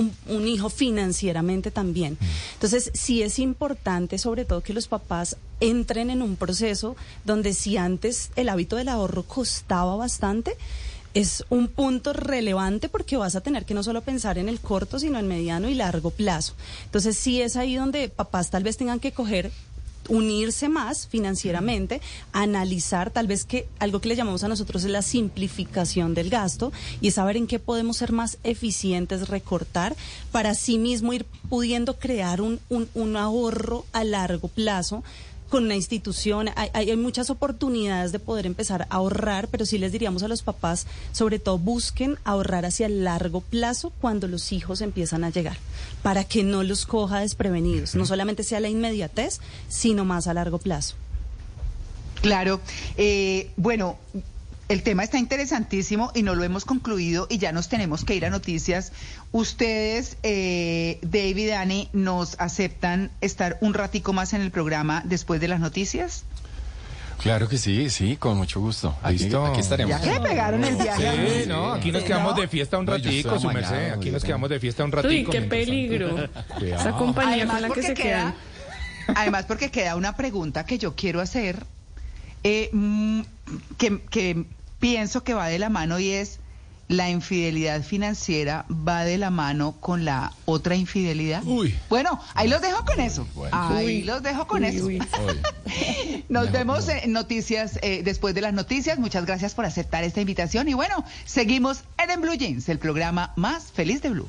un, 0.00 0.12
un 0.28 0.48
hijo 0.48 0.70
financieramente 0.70 1.70
también. 1.70 2.18
Entonces, 2.54 2.90
sí 2.94 3.22
es 3.22 3.38
importante, 3.38 4.18
sobre 4.18 4.44
todo, 4.44 4.62
que 4.62 4.74
los 4.74 4.88
papás 4.88 5.36
entren 5.60 6.10
en 6.10 6.22
un 6.22 6.36
proceso 6.36 6.96
donde 7.24 7.52
si 7.52 7.76
antes 7.76 8.30
el 8.36 8.48
hábito 8.48 8.76
del 8.76 8.88
ahorro 8.88 9.22
costaba 9.22 9.96
bastante, 9.96 10.56
es 11.12 11.44
un 11.50 11.68
punto 11.68 12.12
relevante 12.12 12.88
porque 12.88 13.16
vas 13.16 13.34
a 13.34 13.40
tener 13.40 13.64
que 13.64 13.74
no 13.74 13.82
solo 13.82 14.02
pensar 14.02 14.38
en 14.38 14.48
el 14.48 14.60
corto, 14.60 14.98
sino 14.98 15.18
en 15.18 15.26
mediano 15.26 15.68
y 15.68 15.74
largo 15.74 16.10
plazo. 16.10 16.54
Entonces, 16.84 17.16
sí 17.16 17.42
es 17.42 17.56
ahí 17.56 17.74
donde 17.74 18.08
papás 18.08 18.50
tal 18.50 18.62
vez 18.62 18.76
tengan 18.76 19.00
que 19.00 19.12
coger 19.12 19.50
unirse 20.08 20.68
más 20.68 21.06
financieramente, 21.06 22.00
analizar 22.32 23.10
tal 23.10 23.26
vez 23.26 23.44
que 23.44 23.68
algo 23.78 24.00
que 24.00 24.08
le 24.08 24.16
llamamos 24.16 24.44
a 24.44 24.48
nosotros 24.48 24.84
es 24.84 24.90
la 24.90 25.02
simplificación 25.02 26.14
del 26.14 26.30
gasto 26.30 26.72
y 27.00 27.08
es 27.08 27.14
saber 27.14 27.36
en 27.36 27.46
qué 27.46 27.58
podemos 27.58 27.98
ser 27.98 28.12
más 28.12 28.38
eficientes, 28.42 29.28
recortar, 29.28 29.94
para 30.32 30.54
sí 30.54 30.78
mismo 30.78 31.12
ir 31.12 31.26
pudiendo 31.48 31.98
crear 31.98 32.40
un, 32.40 32.60
un, 32.68 32.88
un 32.94 33.16
ahorro 33.16 33.84
a 33.92 34.04
largo 34.04 34.48
plazo 34.48 35.02
con 35.50 35.64
una 35.64 35.76
institución. 35.76 36.48
Hay, 36.56 36.70
hay, 36.72 36.90
hay 36.90 36.96
muchas 36.96 37.28
oportunidades 37.28 38.12
de 38.12 38.18
poder 38.18 38.46
empezar 38.46 38.82
a 38.82 38.94
ahorrar, 38.94 39.48
pero 39.48 39.66
sí 39.66 39.76
les 39.76 39.92
diríamos 39.92 40.22
a 40.22 40.28
los 40.28 40.42
papás, 40.42 40.86
sobre 41.12 41.38
todo 41.38 41.58
busquen 41.58 42.18
ahorrar 42.24 42.64
hacia 42.64 42.86
el 42.86 43.04
largo 43.04 43.42
plazo 43.42 43.92
cuando 44.00 44.28
los 44.28 44.52
hijos 44.52 44.80
empiezan 44.80 45.24
a 45.24 45.30
llegar, 45.30 45.58
para 46.02 46.24
que 46.24 46.42
no 46.42 46.62
los 46.62 46.86
coja 46.86 47.20
desprevenidos, 47.20 47.94
no 47.94 48.06
solamente 48.06 48.44
sea 48.44 48.60
la 48.60 48.68
inmediatez, 48.68 49.40
sino 49.68 50.06
más 50.06 50.26
a 50.26 50.34
largo 50.34 50.58
plazo. 50.58 50.94
Claro. 52.22 52.60
Eh, 52.96 53.50
bueno, 53.56 53.98
el 54.70 54.84
tema 54.84 55.02
está 55.02 55.18
interesantísimo 55.18 56.12
y 56.14 56.22
no 56.22 56.36
lo 56.36 56.44
hemos 56.44 56.64
concluido 56.64 57.26
y 57.28 57.38
ya 57.38 57.50
nos 57.50 57.68
tenemos 57.68 58.04
que 58.04 58.14
ir 58.14 58.24
a 58.24 58.30
noticias. 58.30 58.92
Ustedes, 59.32 60.16
eh, 60.22 61.00
David 61.02 61.38
y 61.38 61.46
Dani, 61.46 61.88
¿nos 61.92 62.36
aceptan 62.38 63.10
estar 63.20 63.58
un 63.62 63.74
ratico 63.74 64.12
más 64.12 64.32
en 64.32 64.42
el 64.42 64.52
programa 64.52 65.02
después 65.04 65.40
de 65.40 65.48
las 65.48 65.58
noticias? 65.58 66.22
Claro 67.18 67.48
que 67.48 67.58
sí, 67.58 67.90
sí, 67.90 68.16
con 68.16 68.36
mucho 68.36 68.60
gusto. 68.60 68.96
Aquí, 69.02 69.18
Listo. 69.18 69.44
aquí 69.44 69.58
estaremos. 69.58 70.00
Ya 70.00 70.12
que 70.12 70.20
pegaron 70.20 70.62
el 70.62 70.76
viaje. 70.76 71.42
Sí, 71.42 71.48
no, 71.48 71.72
aquí 71.72 71.90
nos 71.90 72.04
quedamos 72.04 72.36
de 72.36 72.46
fiesta 72.46 72.78
un 72.78 72.86
ratico, 72.86 73.40
su 73.40 73.48
merced. 73.48 73.90
Aquí 73.90 74.12
nos 74.12 74.22
quedamos 74.22 74.48
de 74.50 74.60
fiesta 74.60 74.84
un 74.84 74.90
Uy, 74.90 75.02
ratico. 75.02 75.32
qué 75.32 75.40
mientras 75.40 75.60
peligro. 75.64 76.28
Esa 76.62 76.92
compañía 76.92 77.48
con 77.48 77.60
la 77.60 77.70
que 77.70 77.82
se 77.82 77.94
queda, 77.94 78.36
además 79.16 79.46
porque 79.46 79.72
queda 79.72 79.96
una 79.96 80.14
pregunta 80.14 80.64
que 80.64 80.78
yo 80.78 80.94
quiero 80.94 81.20
hacer, 81.20 81.66
eh, 82.44 82.70
mm, 82.72 83.20
que, 83.76 84.00
que 84.02 84.46
pienso 84.80 85.22
que 85.22 85.34
va 85.34 85.46
de 85.46 85.58
la 85.60 85.68
mano 85.68 85.98
y 86.00 86.10
es, 86.10 86.40
¿la 86.88 87.08
infidelidad 87.08 87.82
financiera 87.82 88.64
va 88.68 89.04
de 89.04 89.16
la 89.18 89.30
mano 89.30 89.76
con 89.78 90.04
la 90.04 90.32
otra 90.46 90.74
infidelidad? 90.74 91.42
Uy. 91.44 91.72
Bueno, 91.88 92.20
ahí 92.34 92.48
los 92.48 92.60
dejo 92.60 92.84
con 92.84 92.98
eso. 92.98 93.26
Bueno. 93.36 93.56
Ahí 93.56 93.86
Uy. 93.98 94.02
los 94.02 94.22
dejo 94.24 94.46
con 94.48 94.64
Uy, 94.64 94.68
eso. 94.70 94.86
uy. 94.86 94.98
Nos 96.28 96.46
No, 96.46 96.52
vemos 96.52 96.86
no. 96.86 96.92
en 96.92 97.12
noticias 97.12 97.78
eh, 97.82 98.02
después 98.04 98.34
de 98.34 98.40
las 98.40 98.52
noticias. 98.54 98.98
Muchas 98.98 99.24
gracias 99.26 99.54
por 99.54 99.64
aceptar 99.66 100.02
esta 100.02 100.20
invitación. 100.20 100.68
Y 100.68 100.74
bueno, 100.74 101.04
seguimos 101.24 101.82
en, 102.02 102.10
en 102.10 102.20
Blue 102.22 102.34
Jeans, 102.34 102.68
el 102.68 102.78
programa 102.78 103.32
más 103.36 103.64
feliz 103.72 104.02
de 104.02 104.10
Blue. 104.10 104.28